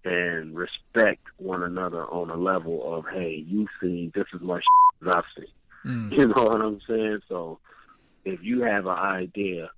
[0.05, 4.65] and respect one another on a level of, hey, you see just as much
[5.03, 5.49] as I've seen.
[5.85, 6.13] Mm.
[6.19, 7.21] You know what I'm saying?
[7.29, 7.61] So
[8.25, 9.71] if you have an idea,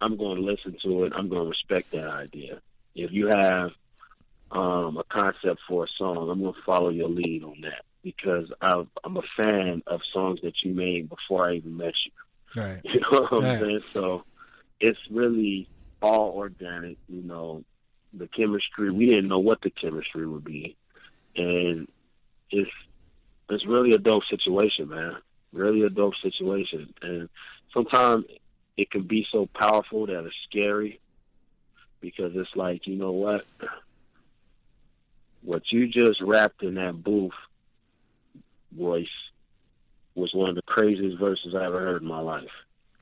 [0.00, 1.12] I'm going to listen to it.
[1.14, 2.60] I'm going to respect that idea.
[2.94, 3.70] If you have
[4.50, 8.50] um, a concept for a song, I'm going to follow your lead on that because
[8.60, 12.62] I've, I'm a fan of songs that you made before I even met you.
[12.62, 12.80] Right.
[12.84, 13.60] You know what I'm Right.
[13.60, 13.80] saying?
[13.92, 14.24] So
[14.80, 15.68] it's really
[16.00, 16.96] all organic.
[17.08, 17.64] You know,
[18.12, 18.90] the chemistry.
[18.90, 20.76] We didn't know what the chemistry would be,
[21.36, 21.88] and
[22.50, 22.70] it's
[23.50, 25.16] it's really a dope situation, man.
[25.52, 27.28] Really a dope situation, and
[27.72, 28.26] sometimes
[28.76, 31.00] it can be so powerful that it's scary
[32.00, 33.44] because it's like, you know what?
[35.42, 37.32] What you just rapped in that booth
[38.72, 39.06] voice
[40.14, 42.50] was one of the craziest verses I ever heard in my life.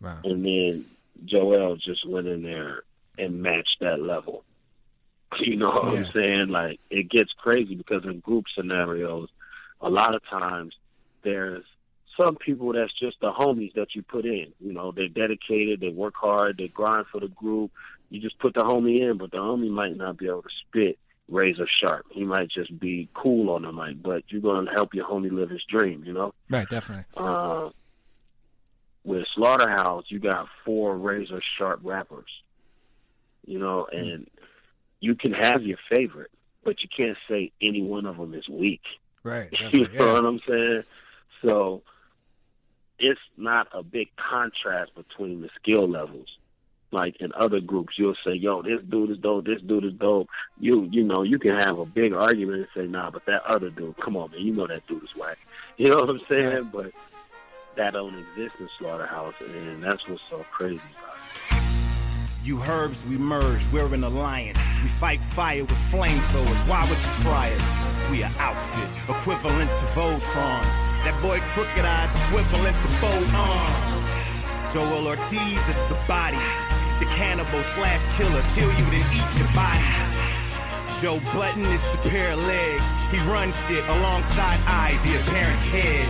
[0.00, 0.18] Wow.
[0.24, 0.85] And then
[1.24, 2.82] Joel just went in there
[3.18, 4.44] and matched that level.
[5.40, 5.98] You know what Yeah.
[5.98, 6.48] I'm saying?
[6.48, 9.28] Like it gets crazy because in group scenarios,
[9.80, 10.74] a lot of times
[11.22, 11.64] there's
[12.20, 14.52] some people that's just the homies that you put in.
[14.61, 17.70] You know, they're dedicated, they work hard, they grind for the group.
[18.11, 20.98] You just put the homie in, but the homie might not be able to spit
[21.29, 22.07] razor sharp.
[22.12, 25.50] He might just be cool on the mic, but you're gonna help your homie live
[25.50, 26.33] his dream, you know?
[26.48, 26.68] Right.
[26.68, 27.05] Definitely.
[27.16, 27.70] uh,
[29.05, 32.31] with Slaughterhouse, you got four razor sharp rappers,
[33.44, 34.26] you know, and
[35.00, 36.31] you can have your favorite,
[36.64, 38.83] but you can't say any one of them is weak.
[39.22, 39.48] Right.
[39.72, 40.12] You know Yeah.
[40.12, 40.83] what I'm saying?
[41.42, 41.83] So
[42.98, 46.28] it's not a big contrast between the skill levels.
[46.92, 49.44] Like in other groups, you'll say, "Yo, this dude is dope.
[49.44, 50.28] This dude is dope."
[50.59, 53.70] You, you know, you can have a big argument and say, "Nah, but that other
[53.70, 55.38] dude, come on, man, you know that dude is whack."
[55.78, 56.70] You know what I'm saying?
[56.72, 56.92] But
[57.76, 61.15] that don't exist in Slaughterhouse, and that's what's so crazy about it.
[62.46, 64.62] You herbs, we merged, we're an alliance.
[64.80, 66.68] We fight fire with flamethrowers.
[66.70, 67.66] Why would you try us?
[68.09, 70.76] We are outfit, equivalent to Voltrons.
[71.02, 74.70] That boy Crooked I's, equivalent to Fold Arms.
[74.70, 76.38] Joel Ortiz is the body.
[77.02, 79.90] The cannibal slash killer, kill you then eat your body.
[81.02, 82.87] Joe Budden is the pair of legs.
[83.11, 86.06] He runs shit alongside I, the apparent head.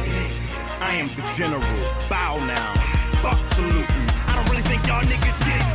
[0.85, 1.65] I am the general.
[2.13, 2.77] Bow now.
[3.25, 4.05] Fuck saluting.
[4.29, 5.66] I don't really think y'all niggas get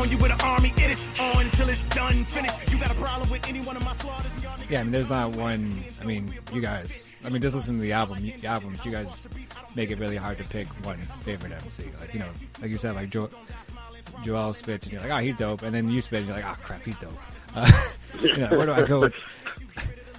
[0.00, 0.72] on you with an army.
[0.76, 2.24] It is on until it's done.
[2.24, 2.70] Finished.
[2.72, 4.32] You got a problem with any one of my slaughters?
[4.70, 5.84] Yeah, I mean, there's not one.
[6.00, 7.04] I mean, you guys.
[7.22, 8.32] I mean, just listen to the album.
[8.40, 8.82] The albums.
[8.84, 9.28] You guys
[9.74, 11.84] make it really hard to pick one favorite MC.
[12.00, 12.28] Like you know,
[12.62, 13.28] like you said, like jo-
[14.24, 16.46] Joel spits, and you're like, oh, he's dope, and then you spit, and you're like,
[16.46, 17.12] oh crap, he's dope.
[17.52, 17.68] Uh,
[18.22, 19.00] you know, where do I go?
[19.00, 19.14] With?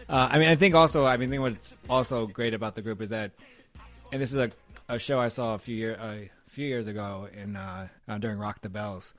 [0.09, 2.81] Uh, I mean, I think also, I mean, I think what's also great about the
[2.81, 3.31] group is that,
[4.11, 4.51] and this is a,
[4.89, 8.37] a show I saw a few year a few years ago in uh, uh, during
[8.37, 9.13] Rock the Bells.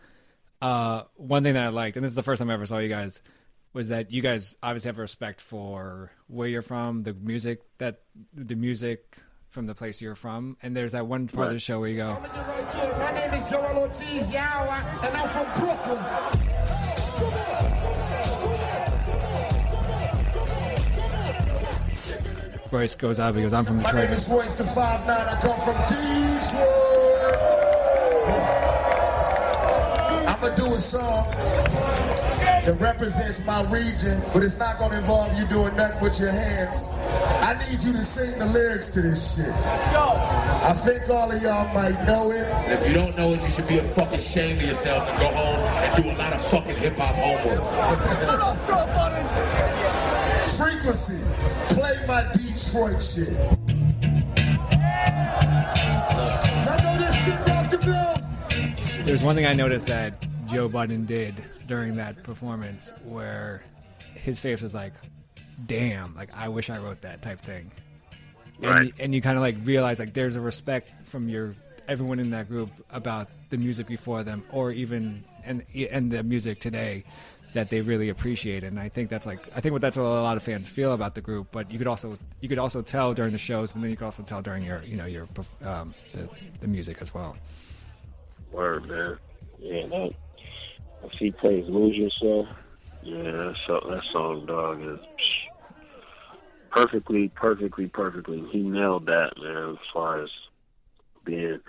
[0.63, 2.79] Uh, one thing that I liked, and this is the first time I ever saw
[2.79, 3.21] you guys,
[3.73, 8.55] was that you guys obviously have respect for where you're from, the music that the
[8.55, 9.17] music
[9.51, 11.97] from the place you're from, and there's that one part of the show where you
[11.97, 17.13] go, My name is Joel Ortiz Yawa, and I'm from Brooklyn.
[22.71, 24.11] Royce goes up, he goes, I'm from My name Detroit.
[24.11, 25.27] is Royce the Five Nine.
[25.29, 26.92] I come from Detroit.
[30.93, 31.25] Song
[32.37, 36.87] that represents my region, but it's not gonna involve you doing nothing with your hands.
[37.41, 39.49] I need you to sing the lyrics to this shit.
[39.49, 42.45] I think all of y'all might know it.
[42.45, 45.19] And if you don't know it, you should be a fucking shame of yourself and
[45.19, 47.65] go home and do a lot of fucking hip hop homework.
[50.53, 51.25] Frequency.
[51.73, 53.33] Play my Detroit shit.
[56.69, 59.05] I know this shit rock the bill.
[59.07, 61.35] There's one thing I noticed that Joe Budden did
[61.67, 63.63] during that performance where
[64.15, 64.93] his face was like,
[65.67, 67.71] damn, like I wish I wrote that type thing.
[68.61, 68.87] And, Right.
[68.87, 71.55] you, and you kind of like realize like there's a respect from your
[71.89, 76.61] everyone in that group about the music before them or even and and the music
[76.61, 77.03] today
[77.55, 80.09] that they really appreciate and I think that's like I think what that's what a
[80.23, 83.13] lot of fans feel about the group but you could also you could also tell
[83.15, 85.27] during the shows and then you could also tell during your you know your
[85.65, 86.29] um, the,
[86.61, 87.37] the music as well
[88.53, 89.19] Word, man.
[89.59, 90.13] Yeah, that.
[91.05, 92.49] If he plays "Lose Yourself,"
[93.03, 95.51] yeah, that, so, that song, dog, is psh,
[96.71, 98.45] perfectly, perfectly, perfectly.
[98.51, 99.71] He nailed that, man.
[99.73, 100.31] As far as
[101.25, 101.61] being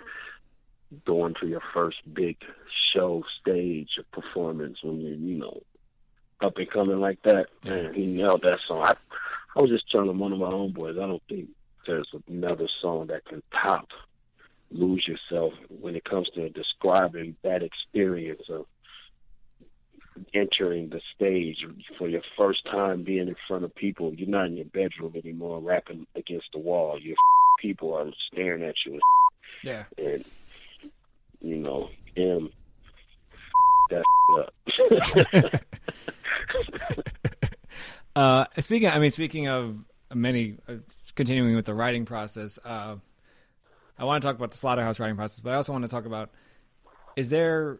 [1.04, 2.36] going to your first big
[2.92, 5.62] show stage performance when you're, you know,
[6.40, 8.84] up and coming like that, man, he nailed that song.
[8.84, 8.94] I,
[9.56, 11.48] I was just telling one of my homeboys, I don't think
[11.86, 13.88] there's another song that can top
[14.70, 18.66] "Lose Yourself" when it comes to describing that experience of
[20.32, 21.64] entering the stage
[21.98, 24.14] for your first time being in front of people.
[24.14, 26.98] You're not in your bedroom anymore, rapping against the wall.
[27.00, 27.16] Your
[27.60, 29.00] people are staring at you.
[29.62, 29.84] Yeah.
[29.98, 30.24] And
[31.40, 32.50] you know, him
[33.90, 34.04] that
[34.38, 34.54] up.
[38.16, 39.76] uh, speaking, I mean, speaking of
[40.12, 40.76] many, uh,
[41.14, 42.96] continuing with the writing process, uh,
[43.98, 46.06] I want to talk about the slaughterhouse writing process, but I also want to talk
[46.06, 46.30] about:
[47.16, 47.78] is there,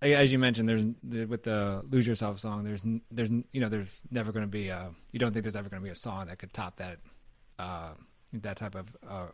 [0.00, 0.84] as you mentioned, there's
[1.28, 4.90] with the "Lose Yourself" song, there's, there's, you know, there's never going to be a,
[5.12, 6.98] you don't think there's ever going to be a song that could top that,
[7.58, 7.90] uh,
[8.32, 9.26] that type of uh,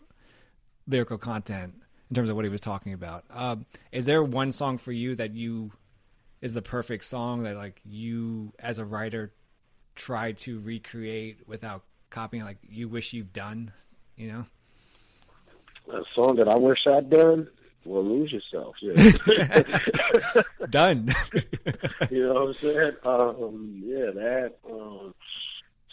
[0.87, 1.75] lyrical content
[2.11, 3.25] in terms of what he was talking about.
[3.31, 5.73] Um, is there one song for you that you
[6.45, 9.33] is the perfect song that like you as a writer
[9.95, 13.73] try to recreate without copying like you wish you've done
[14.15, 14.45] you know
[15.91, 17.49] a song that i wish i'd done
[17.85, 19.63] well lose yourself yeah.
[20.71, 21.13] Done.
[22.11, 22.93] You know what i'm saying?
[23.05, 25.15] Um yeah that um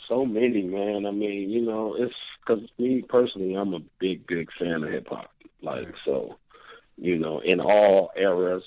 [0.07, 1.05] so many man.
[1.05, 2.13] I mean you know it's
[2.45, 6.37] because me personally i'm a big big fan of hip hop like so
[6.97, 8.63] you know in all eras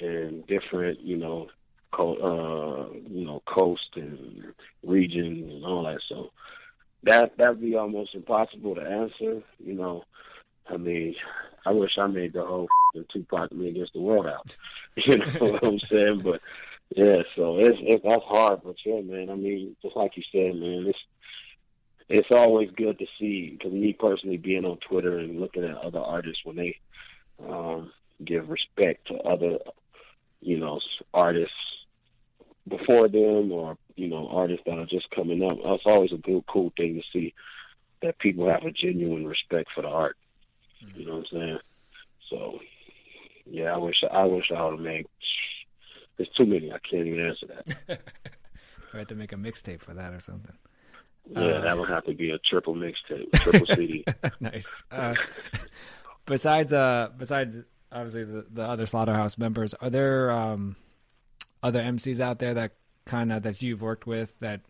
[0.00, 1.48] and different, you know,
[1.92, 6.00] co- uh, you know, coast and region and all that.
[6.08, 6.30] So
[7.04, 9.42] that that'd be almost impossible to answer.
[9.58, 10.04] You know,
[10.68, 11.14] I mean,
[11.66, 12.68] I wish I made the whole
[13.12, 14.54] Tupac Me Against the World out.
[14.96, 16.20] You know what I'm saying?
[16.22, 16.40] But
[16.94, 18.60] yeah, so it's, it's that's hard.
[18.62, 19.28] But yeah, man.
[19.28, 20.98] I mean, just like you said, man, it's
[22.08, 25.98] it's always good to see because me personally being on Twitter and looking at other
[25.98, 26.78] artists when they
[27.44, 27.90] um,
[28.24, 29.58] give respect to other
[30.44, 30.78] you know,
[31.12, 31.56] artists
[32.68, 35.56] before them or, you know, artists that are just coming up.
[35.58, 37.34] It's always a good, cool thing to see
[38.02, 40.16] that people have a genuine respect for the art.
[40.84, 41.00] Mm-hmm.
[41.00, 41.58] You know what I'm saying?
[42.30, 42.58] So,
[43.46, 45.06] yeah, I wish I wish I would have made.
[46.16, 46.72] There's too many.
[46.72, 48.00] I can't even answer that.
[48.92, 50.56] we have to make a mixtape for that or something.
[51.30, 54.04] Yeah, uh, that would have to be a triple mixtape, triple CD.
[54.40, 54.82] nice.
[54.90, 55.14] Uh,
[56.26, 60.76] besides, uh, besides obviously the, the other slaughterhouse members are there um,
[61.62, 62.72] other mcs out there that
[63.04, 64.60] kind of that you've worked with that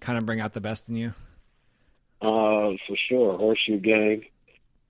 [0.00, 1.14] kind of bring out the best in you
[2.22, 4.24] uh for sure horseshoe gang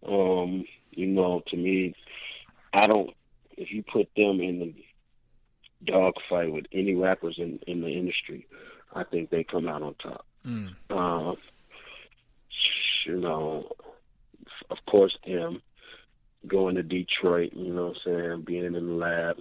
[0.06, 1.94] um you know to me
[2.72, 3.10] i don't
[3.56, 4.74] if you put them in the
[5.84, 8.46] dog fight with any rappers in in the industry
[8.94, 10.70] i think they come out on top mm.
[10.90, 11.34] uh,
[13.06, 13.70] you know
[14.70, 15.60] of course Em
[16.46, 19.38] going to Detroit, you know what I'm saying, being in the lab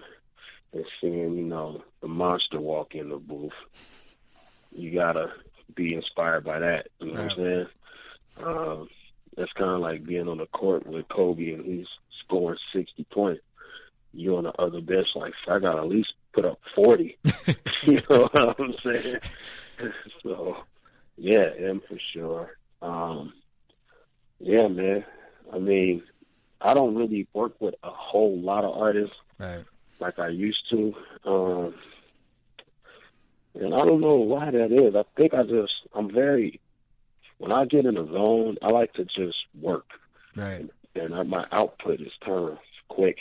[0.74, 3.52] and seeing, you know, the monster walk in the booth.
[4.76, 5.32] You gotta
[5.76, 7.68] be inspired by that, you know what I'm saying?
[8.38, 8.90] Um,
[9.36, 11.88] that's kind of like being on the court with Kobe and he's
[12.24, 13.42] scoring 60 points.
[14.14, 17.18] You're on the other bench, like, I gotta at least put up 40.
[17.84, 19.18] you know what I'm saying?
[20.24, 20.58] so,
[21.18, 22.58] yeah, Em for sure.
[22.82, 23.34] Um,
[24.40, 25.06] yeah, man.
[25.52, 26.04] I mean,
[26.62, 29.64] I don't really work with a whole lot of artists right.
[30.00, 30.96] like I used to.
[31.26, 31.76] Um,
[33.56, 34.96] and I don't know why that is.
[34.96, 36.60] I think I just I'm very
[37.44, 39.86] when I get in a zone, I like to just work.
[40.36, 40.62] Right.
[40.62, 43.18] And, and I, my output is of quick,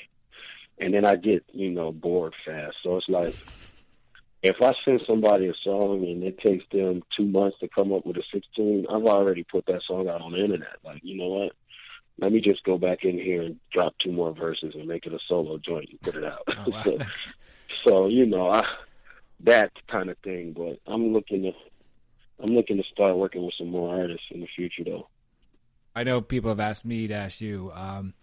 [0.78, 2.76] and then I get you know bored fast.
[2.82, 3.34] So it's like
[4.42, 8.06] if I send somebody a song and it takes them two months to come up
[8.06, 10.76] with a 16, I've already put that song out on the internet.
[10.84, 11.52] Like, you know what?
[12.18, 15.14] let me just go back in here and drop two more verses and make it
[15.14, 16.42] a solo joint and put it out.
[16.48, 16.82] Oh, wow.
[16.84, 16.98] so,
[17.84, 18.64] so, you know, I,
[19.40, 20.52] that kind of thing.
[20.52, 21.52] But I'm looking to,
[22.42, 25.08] I'm looking to start working with some more artists in the future, though.
[25.94, 28.14] I know people have asked me to ask you, um,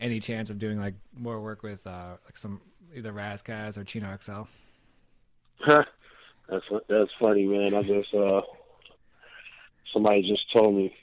[0.00, 2.60] any chance of doing like more work with uh, like some
[2.94, 4.42] either Ras Kass or Chino XL?
[5.66, 7.74] that's that's funny, man.
[7.74, 8.42] I just uh,
[9.92, 10.94] somebody just told me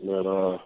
[0.00, 0.58] that uh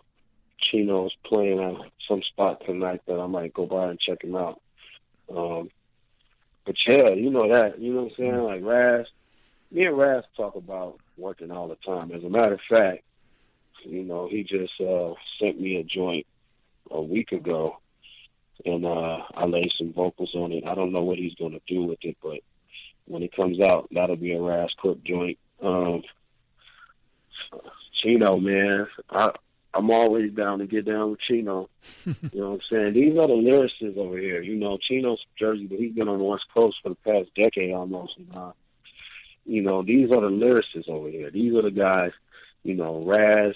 [0.59, 1.74] Chino's playing at
[2.09, 4.61] some spot tonight that I might go by and check him out.
[5.34, 5.70] Um,
[6.64, 7.78] but yeah, you know that.
[7.78, 8.42] You know what I'm saying?
[8.42, 9.07] Like Ras,
[9.70, 12.12] me and Ras talk about working all the time.
[12.12, 13.03] As a matter of fact,
[13.85, 16.27] you know, he just uh, sent me a joint
[16.91, 17.79] a week ago,
[18.64, 20.64] and uh, I laid some vocals on it.
[20.67, 22.41] I don't know what he's going to do with it, but
[23.07, 25.39] when it comes out, that'll be a Ras Cook joint.
[25.62, 26.03] Um,
[27.93, 29.31] Chino, man, I
[29.77, 31.69] I'm always down to get down with Chino.
[32.07, 32.95] you know what I'm saying?
[32.95, 34.41] These are the lyricists over here.
[34.41, 37.29] You know, Chino's from Jersey, but he's been on the West Coast for the past
[37.35, 38.17] decade almost.
[38.17, 38.53] And, uh,
[39.47, 41.30] you know, these are the lyricists over here.
[41.30, 42.12] These are the guys,
[42.64, 43.55] you know, Ras,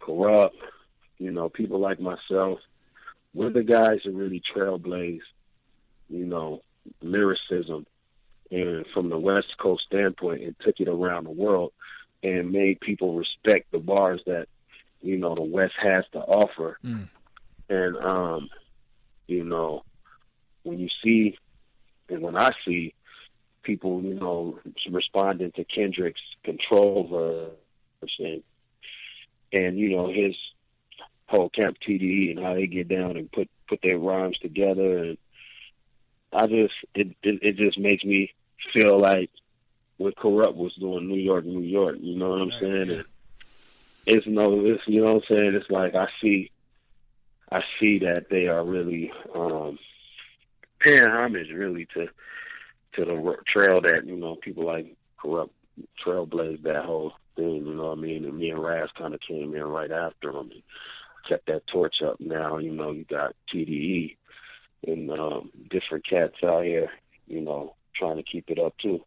[0.00, 0.50] Kurupt,
[1.18, 2.58] you know, people like myself.
[3.32, 5.22] We're the guys that really trailblaze,
[6.08, 6.62] you know,
[7.00, 7.86] lyricism
[8.50, 11.72] and from the West Coast standpoint and took it around the world
[12.22, 14.48] and made people respect the bars that,
[15.00, 16.78] you know, the West has to offer.
[16.84, 17.08] Mm.
[17.68, 18.50] And um,
[19.26, 19.84] you know,
[20.64, 21.38] when you see
[22.08, 22.94] and when I see
[23.64, 24.58] people, you know,
[24.90, 28.42] responding to Kendrick's control verse and,
[29.52, 30.36] and you know, his
[31.26, 34.98] whole Camp TDE and how they get down and put put their rhymes together.
[34.98, 35.18] And
[36.32, 38.32] I just it it, it just makes me
[38.72, 39.30] feel like
[39.96, 42.90] what Kurupt was doing New York, New York, you know what I'm saying?
[42.90, 43.04] And
[44.06, 46.50] it's no it's you know what I'm saying, it's like I see
[47.50, 49.78] I see that they are really um
[50.80, 52.08] paying homage really to
[52.96, 55.50] to the trail that, you know, people like Kurupt
[56.04, 58.24] trailblazed that whole thing, you know what I mean?
[58.24, 60.62] And me and Ras kinda came in right after them and
[61.28, 64.16] kept that torch up now, you know, you got TDE
[64.86, 66.90] and um different cats out here,
[67.26, 69.00] you know, trying to keep it up too.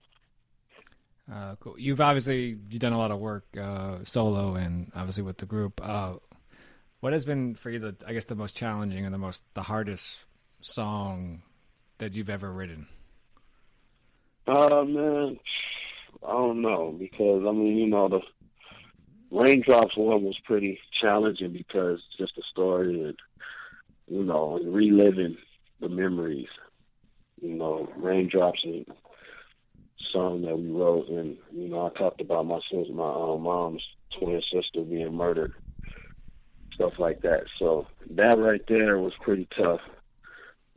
[1.32, 1.76] Uh, cool.
[1.78, 5.82] You've obviously you've done a lot of work uh, solo and obviously with the group.
[5.84, 6.16] Uh,
[7.02, 9.62] what has been for you the I guess the most challenging or the most the
[9.62, 10.26] hardest
[10.62, 11.44] song
[11.98, 12.88] that you've ever written?
[14.48, 15.40] Uh man,
[16.26, 18.22] I don't know because I mean you know the
[19.30, 23.20] raindrops one was pretty challenging because just the story and
[24.08, 25.38] you know reliving
[25.80, 26.48] the memories.
[27.42, 28.86] You know, raindrops and
[30.12, 33.84] song that we wrote, and you know, I talked about my sister, my um, mom's
[34.18, 35.54] twin sister being murdered,
[36.74, 37.44] stuff like that.
[37.60, 39.82] So that right there was pretty tough.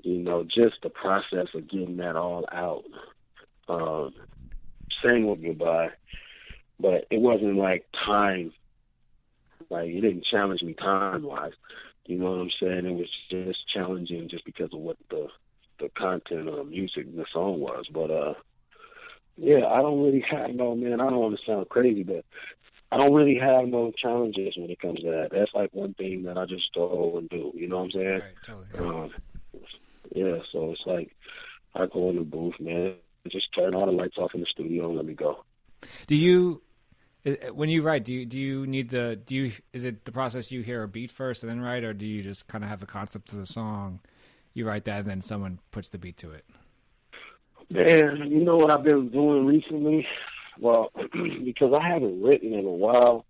[0.03, 2.85] You know, just the process of getting that all out,
[3.71, 4.15] um,
[5.03, 5.91] saying what goodbye,
[6.79, 8.53] but it wasn't like time.
[9.69, 11.53] Like it didn't challenge me time wise.
[12.07, 12.87] You know what I'm saying?
[12.87, 15.29] It was just challenging just because of what the
[15.79, 17.87] the content of the music the song was.
[17.93, 18.35] But uh
[19.37, 21.01] yeah, I don't really have no man.
[21.01, 22.25] I don't want to sound crazy, but
[22.93, 25.29] I don't really have no challenges when it comes to that.
[25.31, 27.53] That's like one thing that I just go and do.
[27.55, 28.21] You know what I'm saying?
[28.21, 28.89] Right, totally.
[28.89, 29.11] Um,
[30.13, 30.39] yeah.
[30.53, 31.15] So it's like
[31.75, 32.95] I go in the booth, man.
[33.29, 35.45] Just turn all the lights off in the studio and let me go.
[36.07, 36.63] Do you
[37.27, 38.05] uh, when you write?
[38.05, 40.89] Do you do you need the do you is it the process you hear a
[40.89, 43.39] beat first and then write, or do you just kind of have a concept of
[43.39, 44.01] the song,
[44.55, 46.45] you write that, and then someone puts the beat to it?
[47.69, 50.07] Man, you know what I've been doing recently?
[50.59, 50.93] Well,
[51.45, 53.27] because I haven't written in a while.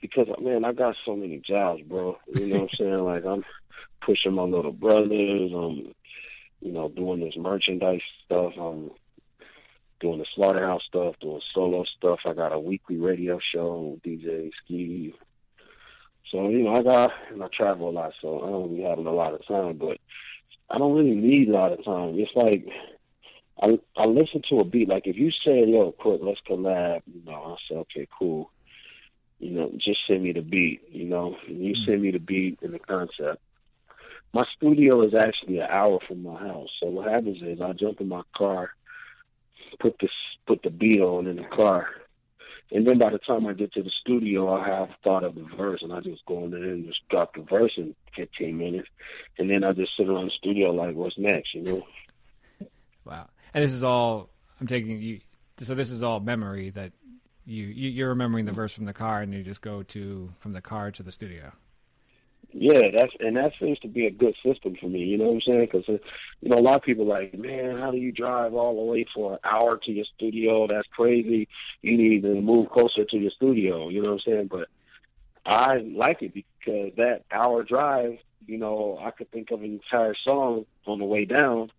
[0.00, 2.18] Because man, I got so many jobs, bro.
[2.34, 3.04] You know what I'm saying?
[3.04, 3.44] Like I'm
[4.04, 5.52] pushing my little brothers.
[5.52, 5.94] I'm,
[6.60, 8.52] you know, doing this merchandise stuff.
[8.58, 8.90] I'm
[10.00, 12.20] doing the slaughterhouse stuff, doing solo stuff.
[12.24, 15.14] I got a weekly radio show with DJ Ski.
[16.30, 19.06] So you know, I got and I travel a lot, so I don't be having
[19.06, 19.78] a lot of time.
[19.78, 19.98] But
[20.70, 22.18] I don't really need a lot of time.
[22.18, 22.66] It's like
[23.62, 24.88] I I listen to a beat.
[24.88, 28.50] Like if you say, "Yo, quick, let's collab," you know, I say, "Okay, cool."
[29.38, 30.82] You know, just send me the beat.
[30.90, 31.84] You know, and you mm-hmm.
[31.84, 33.40] send me the beat and the concept.
[34.32, 36.68] My studio is actually an hour from my house.
[36.80, 38.70] So what happens is I jump in my car,
[39.80, 40.10] put this
[40.46, 41.88] put the beat on in the car,
[42.70, 45.46] and then by the time I get to the studio, I have thought of the
[45.56, 48.88] verse, and I just go in there and just drop the verse in 15 minutes,
[49.38, 51.86] and then I just sit around the studio like, "What's next?" You know.
[53.04, 53.28] Wow.
[53.54, 54.28] And this is all
[54.60, 55.20] I'm taking you.
[55.58, 56.92] So this is all memory that
[57.46, 60.52] you, you you're remembering the verse from the car, and you just go to from
[60.52, 61.52] the car to the studio.
[62.52, 65.00] Yeah, that's and that seems to be a good system for me.
[65.00, 65.68] You know what I'm saying?
[65.70, 65.98] Because uh,
[66.40, 68.90] you know a lot of people are like, man, how do you drive all the
[68.90, 70.66] way for an hour to your studio?
[70.66, 71.46] That's crazy.
[71.82, 73.90] You need to move closer to your studio.
[73.90, 74.48] You know what I'm saying?
[74.50, 74.68] But
[75.44, 80.14] I like it because that hour drive, you know, I could think of an entire
[80.24, 81.70] song on the way down,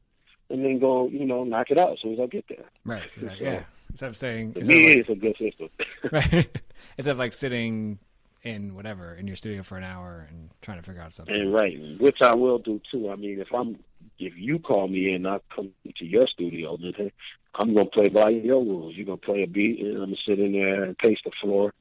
[0.52, 2.66] and then go, you know, knock it out as soon as I get there.
[2.86, 3.04] Right.
[3.16, 3.46] exactly.
[3.46, 3.64] So, yeah.
[3.90, 5.70] Instead of saying, To me, like- it's a good system.
[6.12, 6.58] right.
[6.98, 7.98] Instead of like sitting
[8.44, 11.36] in whatever in your studio for an hour and trying to figure out something.
[11.36, 13.10] And right, which I will do too.
[13.10, 13.80] I mean, if I'm
[14.18, 17.12] if you call me and I come to your studio, then
[17.56, 18.96] I'm gonna play by your rules.
[18.96, 21.74] You're gonna play a beat, and I'm gonna sit in there and pace the floor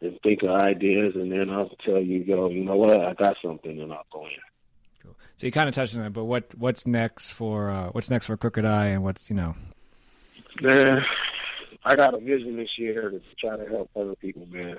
[0.00, 3.36] and think of ideas, and then I'll tell you, go, you know what, I got
[3.42, 4.32] something, and I'll go in.
[5.02, 5.14] Cool.
[5.36, 8.26] So you kind of touched on that, but what what's next for uh, what's next
[8.26, 9.54] for Crooked I, and what's you know
[10.60, 11.02] Man,
[11.84, 14.78] I got a vision this year to try to help other people, man.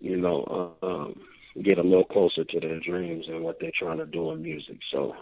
[0.00, 1.20] You know, um,
[1.62, 4.78] get a little closer to their dreams and what they're trying to do in music.
[4.92, 5.16] So,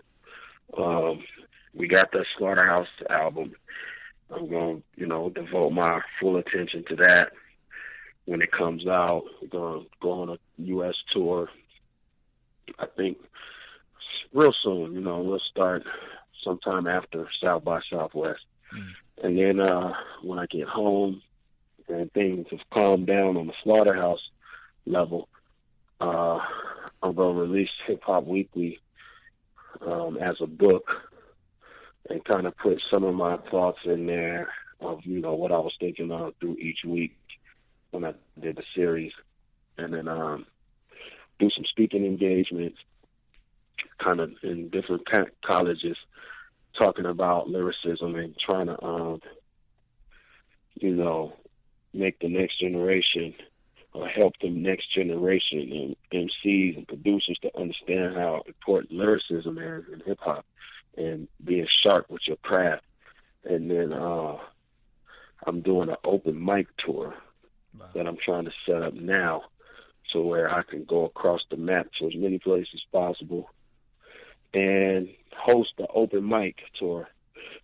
[0.76, 1.22] um,
[1.74, 3.52] we got the Slaughterhouse album.
[4.30, 7.32] I'm going to, you know, devote my full attention to that
[8.24, 9.24] when it comes out.
[9.40, 10.96] We're going to go on a U.S.
[11.12, 11.48] tour.
[12.78, 13.18] I think
[14.32, 15.84] real soon, you know, we'll start
[16.42, 18.44] sometime after South by Southwest.
[18.74, 18.92] Mm.
[19.22, 21.22] And then uh, when I get home
[21.88, 24.30] and things have calmed down on the slaughterhouse
[24.86, 25.28] level,
[26.00, 26.38] uh,
[27.02, 28.78] I'm going to release Hip Hop Weekly
[29.80, 30.88] um, as a book
[32.08, 34.48] and kind of put some of my thoughts in there
[34.80, 37.16] of you know what I was thinking of through each week
[37.90, 39.12] when I did the series,
[39.78, 40.46] and then um,
[41.38, 42.78] do some speaking engagements,
[43.98, 45.08] kind of in different
[45.44, 45.96] colleges,
[46.78, 49.20] talking about lyricism and trying to um,
[50.74, 51.32] you know
[51.94, 53.34] make the next generation
[53.96, 59.84] or help the next generation and MCs and producers to understand how important lyricism is
[59.90, 60.44] in hip hop
[60.98, 62.84] and being sharp with your craft.
[63.44, 64.36] And then uh,
[65.46, 67.14] I'm doing an open mic tour
[67.78, 67.86] wow.
[67.94, 69.44] that I'm trying to set up now,
[70.12, 73.48] so where I can go across the map to as many places as possible,
[74.52, 77.08] and host the open mic tour,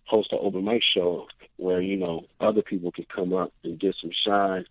[0.05, 1.27] host an open mic show
[1.57, 4.65] where you know other people can come up and get some shine.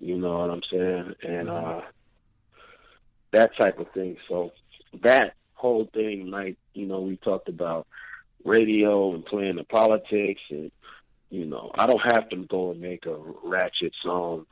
[0.00, 1.14] You know what I'm saying?
[1.22, 1.82] And uh,
[3.32, 4.16] that type of thing.
[4.28, 4.52] So
[5.02, 7.86] that whole thing, like you know, we talked about
[8.44, 10.70] radio and playing the politics, and
[11.28, 14.46] you know, I don't have to go and make a ratchet song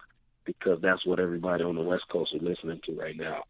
[0.44, 3.44] because that's what everybody on the West Coast is listening to right now.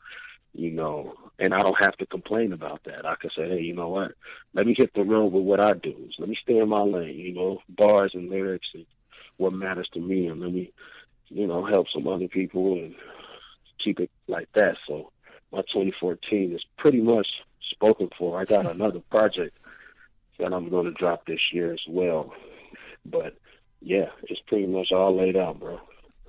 [0.55, 3.07] You know, and I don't have to complain about that.
[3.07, 4.13] I can say, hey, you know what?
[4.55, 6.09] Let me hit the road with what I do.
[6.19, 7.17] Let me stay in my lane.
[7.17, 8.87] You know, bars and lyrics and
[9.37, 10.73] what matters to me, and let me,
[11.29, 12.95] you know, help some other people and
[13.83, 14.77] keep it like that.
[14.87, 15.11] So
[15.53, 17.27] my 2014 is pretty much
[17.71, 18.41] spoken for.
[18.41, 19.57] I got another project
[20.39, 22.33] that I'm going to drop this year as well.
[23.05, 23.37] But
[23.81, 25.81] yeah, it's pretty much all laid out, bro.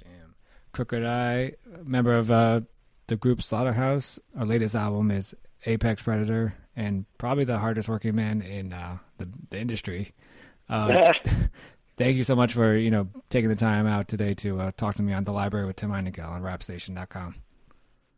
[0.04, 0.36] Damn.
[0.72, 2.62] Crooked I, member of uh,
[3.08, 4.20] the group Slaughterhouse.
[4.38, 5.36] Our latest album is
[5.66, 10.14] Apex Predator, and probably the hardest working man in uh, the, the industry.
[10.70, 11.14] Uh,
[12.00, 14.96] thank you so much for you know taking the time out today to uh, talk
[14.96, 17.36] to me on the library with Tim Einenkel on RapStation.com.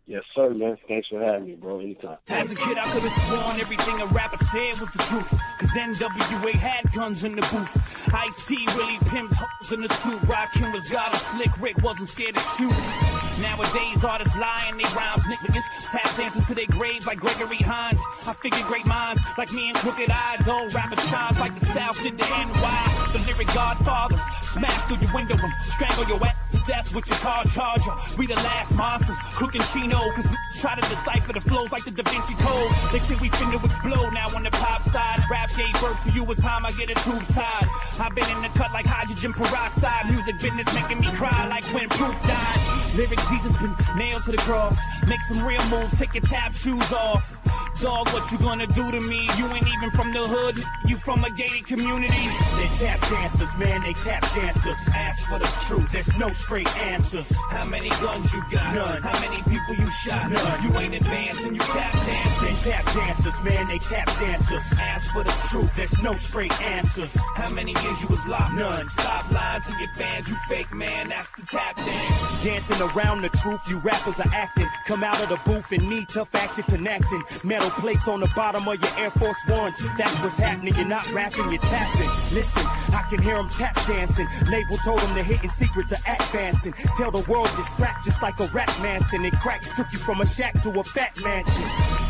[0.08, 0.78] Yes, sir, man.
[0.88, 1.80] Thanks for having me, bro.
[1.80, 2.18] Anytime.
[2.28, 5.30] As a kid, I could have sworn everything a rapper said was the truth.
[5.60, 8.14] Cause NWA had guns in the booth.
[8.14, 10.20] Ice T really pimped hoes in the suit.
[10.22, 13.21] Rakim was got a slick Rick, wasn't scared to shoot.
[13.40, 15.24] Nowadays, artists lie in their rhymes.
[15.24, 18.00] Niggas tap dancing to their graves like Gregory Hines.
[18.28, 22.02] I figure great minds like me and Crooked I, though rappers shines like the South
[22.04, 23.10] did the NY.
[23.14, 27.18] The lyric godfathers smash through your window and strangle your ass to death with your
[27.18, 27.92] car charger.
[28.18, 30.28] We the last monsters cooking Chino, cause
[30.60, 32.72] try to decipher the flows like the Da Vinci Code.
[32.92, 35.24] They say we finna explode now on the pop side.
[35.30, 37.68] Rap gave birth to you, it's time I get a tube side.
[38.00, 40.12] I've been in the cut like hydrogen peroxide.
[40.12, 42.60] Music business making me cry like when Proof died.
[42.96, 44.78] Lyrics Jesus been nailed to the cross.
[45.08, 47.38] Make some real moves, take your tap shoes off.
[47.80, 49.30] Dog, what you gonna do to me?
[49.38, 52.28] You ain't even from the hood, you from a gated community.
[52.58, 54.78] They tap dancers, man, they tap dancers.
[54.94, 57.34] Ask for the truth, there's no straight answers.
[57.50, 58.76] How many guns you got?
[58.76, 59.02] None.
[59.02, 60.30] How many people you shot?
[60.30, 60.64] None.
[60.64, 62.48] You ain't advancing, you tap dancing.
[62.48, 64.74] They tap dancers, man, they tap dancers.
[64.80, 67.18] Ask for the truth, there's no straight answers.
[67.36, 68.54] How many years you was locked?
[68.54, 68.90] None.
[68.90, 72.44] Stop lying to your fans, you fake man, that's the tap dance.
[72.44, 74.68] Dancing around the truth, you rappers are acting.
[74.86, 77.24] Come out of the booth and need tough acting, connecting.
[77.62, 79.78] Metal plates on the bottom of your Air Force Ones.
[79.96, 80.74] That's what's happening.
[80.74, 82.10] You're not rapping, you're tapping.
[82.34, 84.28] Listen, I can hear them tap dancing.
[84.50, 86.74] Label told them the hidden secrets are advancing.
[86.98, 89.24] Tell the world you're strapped just like a rap mansion.
[89.26, 91.66] And crack took you from a shack to a fat mansion.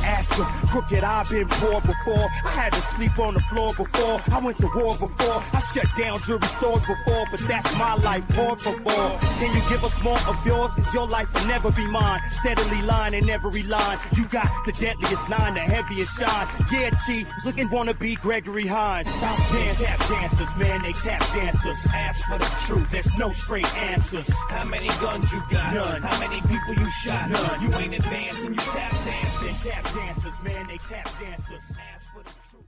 [0.06, 2.30] Ask them, crooked, I've been poor before.
[2.46, 4.22] I had to sleep on the floor before.
[4.32, 5.44] I went to war before.
[5.52, 8.24] I shut down jewelry stores before, but that's my life.
[8.30, 9.20] Por favor.
[9.40, 10.74] Can you give us more of yours?
[10.76, 12.22] Cause your life will never be mine.
[12.32, 13.98] Steadily lying in every line.
[14.16, 16.48] You got the deadliest nine, the heaviest shine.
[16.72, 19.10] Yeah, Chi, looking wanna be Gregory Hines.
[19.10, 19.86] Stop dancing.
[19.86, 21.88] Tap dancers, man, they tap dancers.
[21.94, 24.30] Ask for the truth, there's no straight answers.
[24.50, 25.74] How many guns you got?
[25.74, 26.02] None.
[26.02, 27.30] How many people you shot?
[27.30, 27.62] None.
[27.62, 29.72] You ain't advancing, you tap dancing.
[29.72, 31.72] Tap dancers, man, they tap dancers.
[31.94, 32.66] Ask for the truth.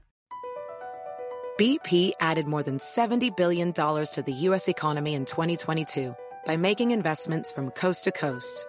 [1.58, 4.68] BP added more than $70 billion to the U.S.
[4.68, 6.14] economy in 2022
[6.46, 8.66] by making investments from coast to coast.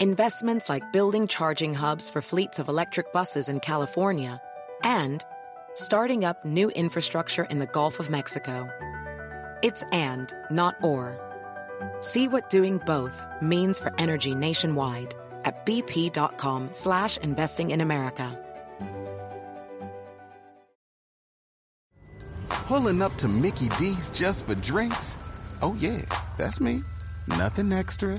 [0.00, 4.42] Investments like building charging hubs for fleets of electric buses in California
[4.82, 5.24] and
[5.74, 8.68] starting up new infrastructure in the Gulf of Mexico.
[9.62, 11.16] It's and, not or.
[12.00, 15.14] See what doing both means for energy nationwide
[15.44, 18.36] at bp.com slash investing in America.
[22.48, 25.16] Pulling up to Mickey D's just for drinks?
[25.62, 26.02] Oh, yeah,
[26.36, 26.82] that's me.
[27.28, 28.18] Nothing extra,